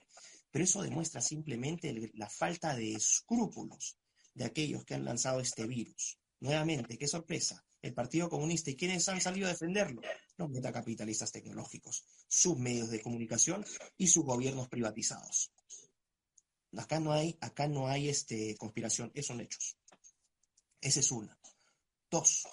[0.52, 3.98] Pero eso demuestra simplemente la falta de escrúpulos
[4.34, 6.18] de aquellos que han lanzado este virus.
[6.40, 10.02] Nuevamente, qué sorpresa, el Partido Comunista y quienes han salido a defenderlo,
[10.38, 13.66] los metacapitalistas tecnológicos, sus medios de comunicación
[13.98, 15.52] y sus gobiernos privatizados.
[16.78, 19.78] Acá no hay, acá no hay este, conspiración, esos son hechos.
[20.80, 21.38] Esa es una.
[22.10, 22.48] Dos,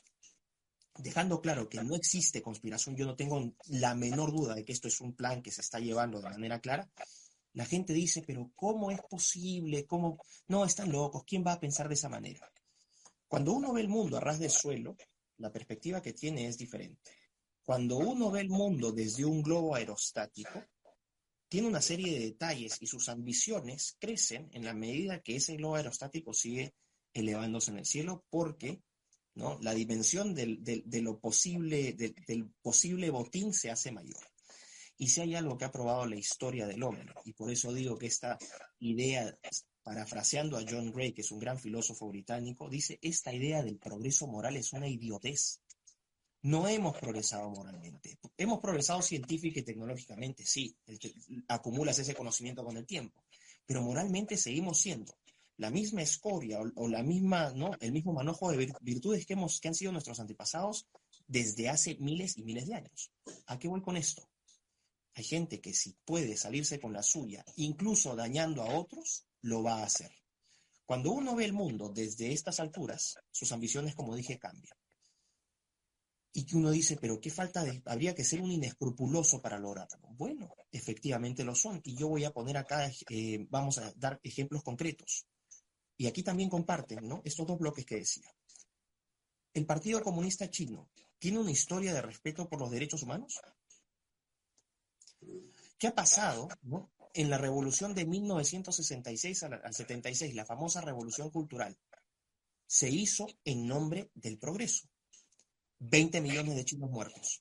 [0.99, 4.89] dejando claro que no existe conspiración, yo no tengo la menor duda de que esto
[4.89, 6.91] es un plan que se está llevando de manera clara.
[7.53, 9.87] La gente dice, pero ¿cómo es posible?
[9.87, 10.19] ¿Cómo?
[10.49, 11.23] No, están locos.
[11.25, 12.51] ¿Quién va a pensar de esa manera?
[13.29, 14.97] Cuando uno ve el mundo a ras del suelo,
[15.41, 17.11] la perspectiva que tiene es diferente.
[17.63, 20.65] Cuando uno ve el mundo desde un globo aerostático,
[21.49, 25.77] tiene una serie de detalles y sus ambiciones crecen en la medida que ese globo
[25.77, 26.75] aerostático sigue
[27.13, 28.83] elevándose en el cielo porque
[29.35, 29.59] ¿no?
[29.61, 34.23] la dimensión del, de lo posible, del posible botín se hace mayor.
[34.97, 37.97] Y si hay algo que ha probado la historia del hombre, y por eso digo
[37.97, 38.39] que esta
[38.79, 39.35] idea,
[39.83, 44.27] parafraseando a John Gray, que es un gran filósofo británico, dice, esta idea del progreso
[44.27, 45.61] moral es una idiotez.
[46.43, 48.19] No hemos progresado moralmente.
[48.37, 50.75] Hemos progresado científica y tecnológicamente, sí,
[51.49, 53.25] acumulas ese conocimiento con el tiempo,
[53.67, 55.15] pero moralmente seguimos siendo
[55.61, 57.73] la misma escoria o, la misma, ¿no?
[57.81, 60.89] el mismo manojo de virtudes que, hemos, que han sido nuestros antepasados
[61.27, 63.13] desde hace miles y miles de años.
[63.47, 64.27] ¿A qué voy con esto?
[65.15, 69.81] Hay gente que si puede salirse con la suya, incluso dañando a otros, lo va
[69.81, 70.11] a hacer.
[70.85, 74.77] Cuando uno ve el mundo desde estas alturas, sus ambiciones, como dije, cambian
[76.33, 80.09] y que uno dice, pero qué falta habría que ser un inescrupuloso para lograrlo.
[80.13, 81.81] Bueno, efectivamente lo son.
[81.85, 85.27] Y yo voy a poner acá, eh, vamos a dar ejemplos concretos.
[85.97, 87.21] Y aquí también comparten, ¿no?
[87.25, 88.33] Estos dos bloques que decía.
[89.53, 90.89] ¿El Partido Comunista Chino
[91.19, 93.41] tiene una historia de respeto por los derechos humanos?
[95.79, 96.93] ¿Qué ha pasado, ¿no?
[97.13, 101.77] En la revolución de 1966 al 76, la famosa revolución cultural,
[102.67, 104.89] se hizo en nombre del progreso
[105.81, 107.41] 20 millones de chinos muertos,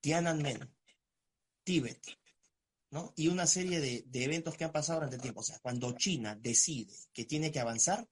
[0.00, 0.72] Tiananmen,
[1.64, 2.00] Tíbet,
[2.90, 3.12] ¿no?
[3.16, 5.40] Y una serie de, eventos que han pasado durante el tiempo.
[5.40, 8.08] O sea, cuando China decide que tiene que avanzar,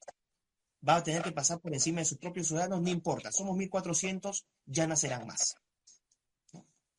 [0.86, 4.44] va a tener que pasar por encima de sus propios ciudadanos, no importa, somos 1.400,
[4.66, 5.56] ya nacerán más.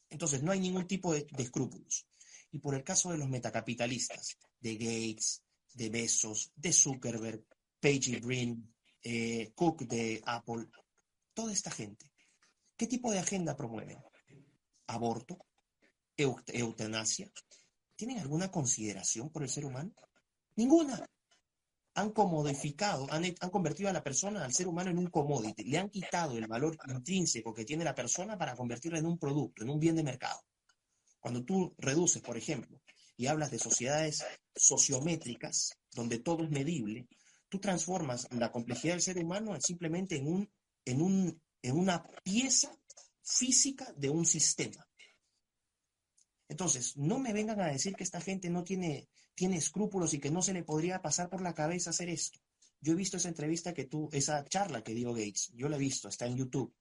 [0.10, 2.08] Entonces, no hay ningún tipo de, escrúpulos.
[2.52, 5.44] Y por el caso de los metacapitalistas, de Gates,
[5.74, 7.46] de Bezos, de Zuckerberg,
[7.80, 8.74] Page y Brin,
[9.04, 10.68] eh, Cook de Apple,
[11.34, 12.10] toda esta gente
[12.80, 13.98] ¿Qué tipo de agenda promueven?
[14.88, 15.38] ¿Aborto?
[16.16, 17.30] ¿Eutanasia?
[17.94, 19.92] ¿Tienen alguna consideración por el ser humano?
[20.56, 21.06] Ninguna.
[21.96, 25.66] Han comodificado, han, han, convertido a la persona, al ser humano, en un commodity.
[25.66, 29.62] Le han quitado el valor intrínseco que tiene la persona para convertirla en un producto,
[29.62, 30.40] en un bien de mercado.
[31.20, 32.82] Cuando tú reduces, por ejemplo,
[33.18, 34.24] y hablas de sociedades
[34.56, 37.08] sociométricas, donde todo es medible,
[37.50, 40.50] tú transformas la complejidad del ser humano simplemente en un,
[40.86, 42.76] en un en una pieza
[43.22, 44.88] física de un sistema.
[46.48, 50.32] Entonces, no me vengan a decir que esta gente no tiene, tiene escrúpulos y que
[50.32, 52.40] no se le podría pasar por la cabeza hacer esto.
[52.82, 55.80] Yo he visto esa entrevista que tú, esa charla que dio Gates, yo la he
[55.80, 56.74] visto, está en YouTube,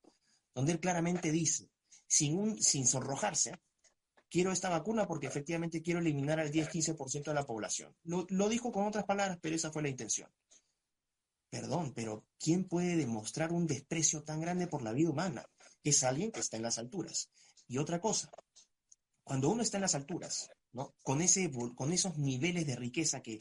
[0.54, 1.68] donde él claramente dice,
[2.06, 3.52] sin, un, sin sonrojarse,
[4.28, 7.94] quiero esta vacuna porque efectivamente quiero eliminar al 10-15% de la población.
[8.04, 10.30] lo dijo con otras palabras, pero esa fue la intención.
[11.50, 15.46] Perdón, pero ¿quién puede demostrar un desprecio tan grande por la vida humana?
[15.82, 17.30] Es alguien que está en las alturas.
[17.66, 18.30] Y otra cosa,
[19.24, 20.94] cuando uno está en las alturas, ¿no?
[21.02, 23.38] Con, ese, con esos niveles de riqueza que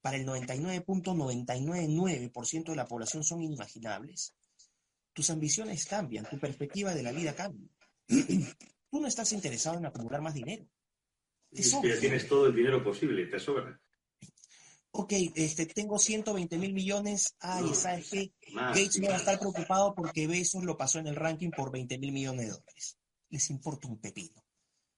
[0.00, 4.34] para el 99.999% de la población son inimaginables,
[5.12, 7.68] tus ambiciones cambian, tu perspectiva de la vida cambia.
[8.92, 10.68] Tú no estás interesado en acumular más dinero.
[11.50, 13.80] Es que tienes todo el dinero posible, te sobra.
[14.90, 18.34] ok, este, tengo 120 mil millones, ay, ¿sabes qué?
[18.54, 21.96] Gates no va a estar preocupado porque Bezos lo pasó en el ranking por 20
[21.96, 22.98] mil millones de dólares.
[23.30, 24.44] Les importa un pepino.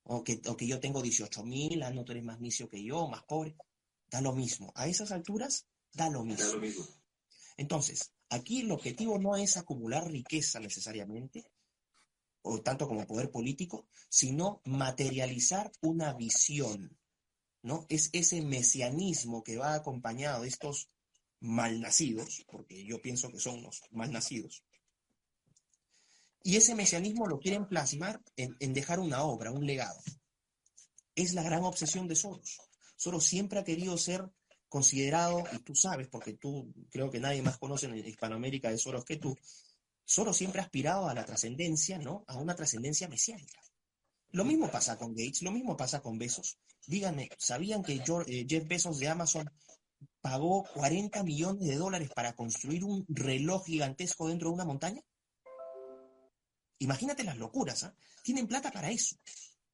[0.02, 3.22] O que, yo tengo 18 mil, ah, no tú eres más misio que yo, más
[3.22, 3.56] pobre.
[4.08, 4.72] Da lo mismo.
[4.74, 6.44] A esas alturas, da lo mismo.
[6.44, 6.84] Da lo mismo.
[7.56, 11.46] Entonces, aquí el objetivo no es acumular riqueza necesariamente,
[12.46, 16.96] o tanto como poder político, sino materializar una visión,
[17.62, 17.86] ¿no?
[17.88, 20.90] Es ese mesianismo que va acompañado de estos
[21.40, 24.62] malnacidos, porque yo pienso que son los malnacidos.
[26.42, 29.98] Y ese mesianismo lo quieren plasmar en, en dejar una obra, un legado.
[31.14, 32.60] Es la gran obsesión de Soros.
[32.96, 34.30] Soros siempre ha querido ser
[34.68, 39.04] considerado, y tú sabes, porque tú creo que nadie más conoce en Hispanoamérica de Soros
[39.04, 39.34] que tú,
[40.04, 42.24] Soros siempre ha aspirado a la trascendencia, ¿no?
[42.26, 43.60] A una trascendencia mesiánica.
[44.30, 46.58] Lo mismo pasa con Gates, lo mismo pasa con Besos.
[46.86, 49.50] Díganme, ¿sabían que eh, Jeff Bezos de Amazon
[50.20, 55.00] pagó 40 millones de dólares para construir un reloj gigantesco dentro de una montaña?
[56.78, 57.94] Imagínate las locuras, ¿ah?
[58.22, 59.16] Tienen plata para eso.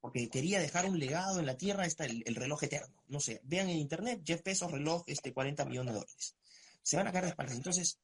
[0.00, 3.02] Porque quería dejar un legado en la Tierra, está el, reloj eterno.
[3.08, 6.36] No sé, vean en internet, Jeff Bezos, reloj, este, 40 millones de dólares.
[6.82, 7.56] Se van a caer de espaldas.
[7.56, 7.98] Entonces,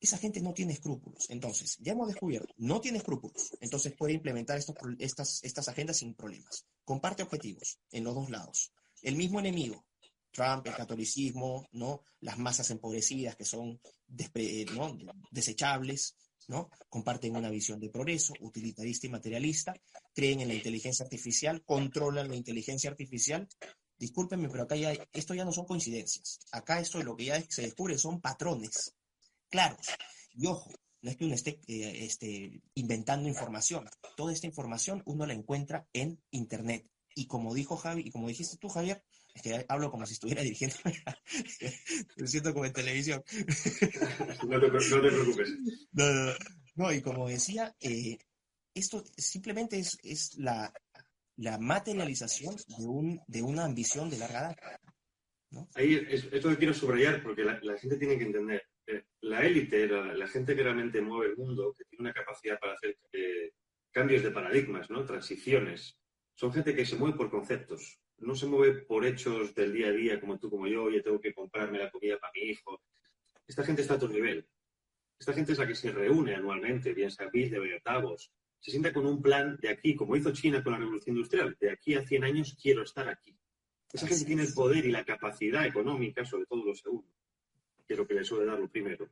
[0.00, 1.28] esa gente no tiene escrúpulos.
[1.30, 3.50] Entonces, ya hemos descubierto, no tiene escrúpulos.
[3.60, 4.58] Entonces puede implementar
[4.98, 6.66] estas, estas agendas sin problemas.
[6.84, 8.72] Comparte objetivos en los dos lados.
[9.02, 9.84] El mismo enemigo,
[10.32, 12.02] Trump, el catolicismo, ¿no?
[12.20, 13.80] las masas empobrecidas que son
[15.30, 16.70] desechables, ¿no?
[16.88, 19.74] comparten una visión de progreso, utilitarista y materialista,
[20.14, 23.48] creen en la inteligencia artificial, controlan la inteligencia artificial.
[23.98, 26.38] Discúlpenme, pero acá ya, esto ya no son coincidencias.
[26.52, 28.94] Acá esto lo que ya se descubre son patrones
[29.50, 29.86] claros.
[30.34, 30.70] Y ojo,
[31.02, 33.88] no es que uno esté eh, este, inventando información.
[34.16, 36.86] Toda esta información uno la encuentra en Internet.
[37.14, 39.02] Y como dijo Javi, y como dijiste tú, Javier,
[39.34, 40.76] es que hablo como si estuviera dirigiendo.
[42.16, 43.22] Me siento como en televisión.
[44.46, 45.50] no, te, preocupes.
[46.74, 48.18] No, y como decía, eh,
[48.74, 50.72] esto simplemente es, es la,
[51.36, 54.80] la, materialización de, un, de una ambición de larga data.
[55.74, 58.62] Ahí es, esto que quiero subrayar, porque la, la gente tiene que entender
[59.22, 62.96] la élite, la, gente que realmente mueve el mundo, que tiene una capacidad para hacer
[63.12, 63.52] eh,
[63.90, 65.04] cambios de paradigmas, ¿no?
[65.04, 65.98] transiciones,
[66.34, 69.92] son gente que se mueve por conceptos, no se mueve por hechos del día a
[69.92, 72.80] día como tú, como yo, oye, tengo que comprarme la comida para mi hijo.
[73.46, 74.46] Esta gente está a otro nivel.
[75.18, 78.30] Esta gente es la que se reúne anualmente, bien sea de octavos,
[78.60, 81.70] se sienta con un plan de aquí, como hizo China con la revolución industrial, de
[81.70, 83.36] aquí a 100 años quiero estar aquí.
[83.92, 87.08] Esa gente tiene el poder y la capacidad económica, sobre todo lo segundo,
[87.88, 89.08] que es lo que le suele dar lo primero,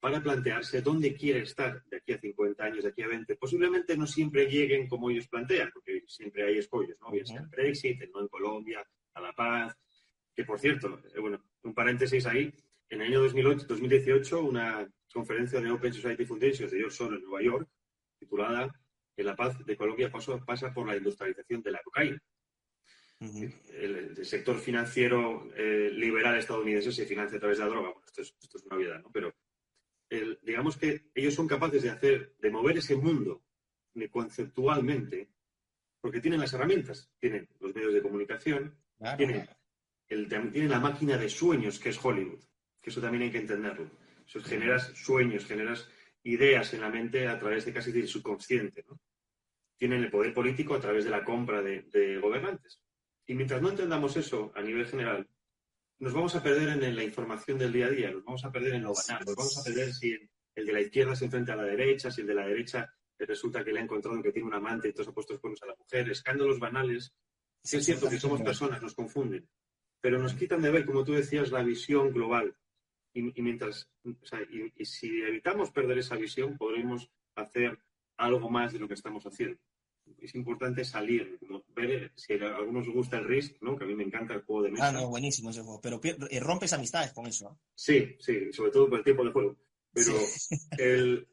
[0.00, 3.36] para plantearse dónde quiere estar de aquí a 50 años, de aquí a 20.
[3.36, 7.10] Posiblemente no siempre lleguen como ellos plantean, porque siempre hay escollos, ¿no?
[7.10, 9.76] Bien sea el Brexit, no en Colombia, a la paz.
[10.34, 12.52] Que por cierto, eh, bueno, un paréntesis ahí,
[12.88, 17.24] en el año 2008, 2018, una conferencia de Open Society Foundation de George Soros en
[17.24, 17.68] Nueva York,
[18.18, 18.72] titulada
[19.14, 22.20] que la paz de Colombia pasa por la industrialización de la cocaína
[23.72, 27.92] el, sector financiero eh, liberal estadounidense se financia a través de la droga.
[28.06, 29.10] esto, es, una obviedad, ¿no?
[29.12, 29.34] Pero
[30.42, 33.42] digamos que ellos son capaces de hacer, de mover ese mundo
[34.10, 35.28] conceptualmente,
[36.00, 38.76] porque tienen las herramientas, tienen los medios de comunicación,
[39.16, 39.48] tienen,
[40.68, 42.42] la máquina de sueños que es Hollywood,
[42.80, 43.90] que eso también hay que entenderlo.
[44.26, 45.88] Eso generas sueños, generas
[46.22, 49.00] ideas en la mente a través de casi del subconsciente, ¿no?
[49.76, 52.83] Tienen el poder político a través de la compra de gobernantes.
[53.26, 55.28] Y mientras no entendamos eso a nivel general,
[55.98, 58.74] nos vamos a perder en la información del día a día, nos vamos a perder
[58.74, 60.16] en lo banal, nos vamos a perder si
[60.54, 63.64] el de la izquierda se enfrenta a la derecha, si el de la derecha resulta
[63.64, 65.76] que le ha encontrado que tiene un amante y todos ha puesto los a la
[65.76, 67.14] mujer, escándalos banales.
[67.62, 69.48] Sí es cierto que somos personas, nos confunden,
[70.00, 72.54] pero nos quitan de ver, como tú decías, la visión global.
[73.14, 73.88] Y, mientras,
[74.50, 77.78] y si evitamos perder esa visión, podremos hacer
[78.18, 79.58] algo más de lo que estamos haciendo
[80.24, 81.38] es importante salir,
[81.74, 83.76] ver si a algunos gusta el Risk, ¿no?
[83.76, 84.88] que a mí me encanta el juego de mesa.
[84.88, 87.58] Ah, no, buenísimo ese juego, pero eh, rompes amistades con eso.
[87.74, 89.56] Sí, sí, sobre todo por el tiempo de juego.
[89.92, 90.12] Pero
[90.78, 91.28] el...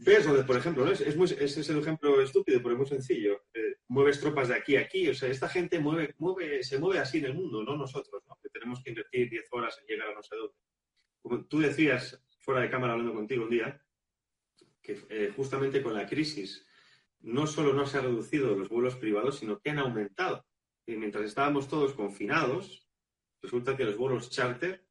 [0.00, 0.26] ¿Ves?
[0.44, 0.90] Por ejemplo, ¿no?
[0.90, 3.44] es, ese es el ejemplo estúpido, pero muy sencillo.
[3.54, 6.98] Eh, mueves tropas de aquí a aquí, o sea, esta gente mueve, mueve, se mueve
[6.98, 8.36] así en el mundo, no nosotros, ¿no?
[8.42, 10.54] que tenemos que invertir 10 horas en llegar a no sé dónde.
[11.22, 13.80] Como tú decías, fuera de cámara hablando contigo un día,
[14.82, 16.66] que eh, justamente con la crisis
[17.22, 20.44] no solo no se han reducido los vuelos privados, sino que han aumentado.
[20.86, 22.88] Y mientras estábamos todos confinados,
[23.42, 24.84] resulta que los vuelos charter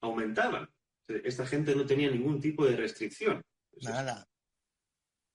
[0.00, 0.68] aumentaban.
[1.08, 3.42] Esta gente no tenía ningún tipo de restricción.
[3.82, 4.26] Nada.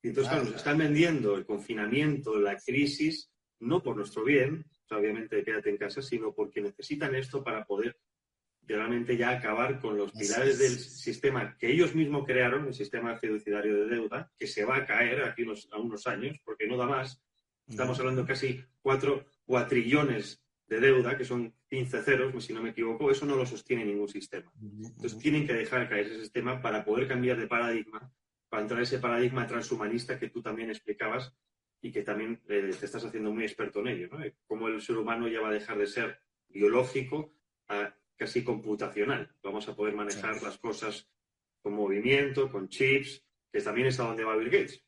[0.01, 3.29] Y entonces, claro, nos están vendiendo el confinamiento, la crisis,
[3.59, 7.99] no por nuestro bien, obviamente quédate en casa, sino porque necesitan esto para poder
[8.69, 13.17] y realmente ya acabar con los pilares del sistema que ellos mismos crearon, el sistema
[13.17, 16.85] fiduciario de deuda, que se va a caer aquí a unos años, porque no da
[16.85, 17.19] más.
[17.67, 23.09] Estamos hablando casi cuatro cuatrillones de deuda, que son 15 ceros, si no me equivoco,
[23.09, 24.51] eso no lo sostiene ningún sistema.
[24.61, 28.13] Entonces tienen que dejar caer ese sistema para poder cambiar de paradigma,
[28.49, 31.33] para entrar en ese paradigma transhumanista que tú también explicabas
[31.81, 34.19] y que también eh, te estás haciendo muy experto en ello, ¿no?
[34.45, 37.33] Cómo el ser humano ya va a dejar de ser biológico
[37.67, 39.33] a casi computacional.
[39.41, 41.07] Vamos a poder manejar las cosas
[41.61, 44.83] con movimiento, con chips, que también es a donde va Bill Gates.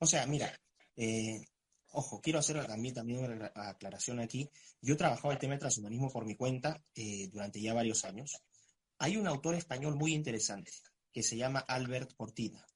[0.00, 0.52] O sea, mira,
[0.96, 1.40] eh,
[1.92, 4.50] ojo, quiero hacer también, también una aclaración aquí.
[4.80, 8.42] Yo he trabajado el tema de transhumanismo por mi cuenta eh, durante ya varios años.
[8.98, 10.72] Hay un autor español muy interesante
[11.12, 12.66] que se llama Albert Cortina.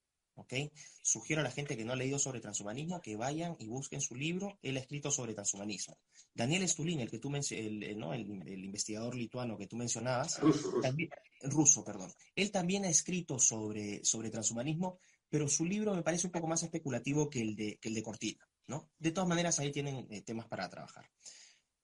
[0.41, 0.55] ¿Ok?
[1.03, 4.14] Sugiero a la gente que no ha leído sobre transhumanismo que vayan y busquen su
[4.14, 4.59] libro.
[4.62, 5.99] Él ha escrito sobre transhumanismo.
[6.34, 11.11] Daniel Stulin, el que tú el, el, investigador lituano que tú mencionabas, ruso, También,
[11.43, 12.12] ruso, perdón.
[12.34, 16.62] Él también ha escrito sobre, sobre transhumanismo, pero su libro me parece un poco más
[16.62, 18.91] especulativo que el de, que el de Cortina, ¿no?
[18.99, 21.09] De todas maneras, ahí tienen eh, temas para trabajar.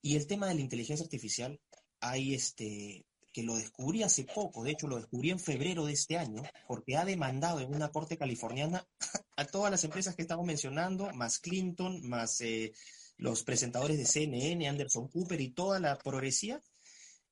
[0.02, 1.61] Y el tema de la inteligencia artificial,
[2.00, 3.07] hay este,
[3.37, 6.97] que lo descubrí hace poco, de hecho lo descubrí en febrero de este año, porque
[6.97, 8.89] ha demandado en una corte californiana
[9.37, 12.72] a todas las empresas que estamos mencionando, más Clinton, más eh,
[13.18, 16.62] los presentadores de CNN, Anderson Cooper y toda la progresía.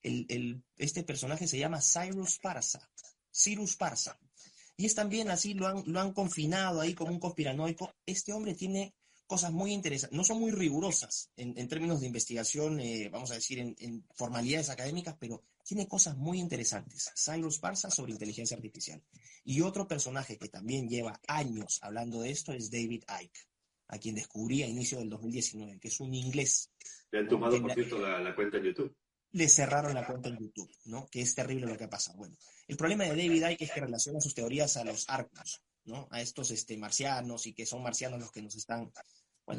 [0.02, 2.86] El, este personaje se llama Cyrus Parsa,
[3.32, 4.18] Cyrus Parsa.
[4.76, 7.94] Y es también así, lo han, lo han confinado ahí como un conspiranoico.
[8.04, 8.94] Este hombre tiene
[9.26, 13.58] cosas muy interesantes, no son muy rigurosas en, términos de investigación, eh, vamos a decir,
[13.58, 17.10] en, formalidades académicas, pero tiene cosas muy interesantes.
[17.16, 19.02] Cyrus Barça sobre inteligencia artificial.
[19.44, 23.40] Y otro personaje que también lleva años hablando de esto es David Icke,
[23.88, 26.70] a quien descubrí a inicio del 2019, que es un inglés.
[27.10, 28.94] Le han tomado, por cierto, la, cuenta en YouTube.
[29.32, 31.08] Le cerraron la cuenta en YouTube, ¿no?
[31.08, 32.18] Que es terrible lo que ha pasado.
[32.18, 32.36] Bueno,
[32.68, 36.08] el problema de David Icke es que relaciona sus teorías a los arcos, ¿no?
[36.10, 38.92] A estos este, marcianos y que son marcianos los que nos están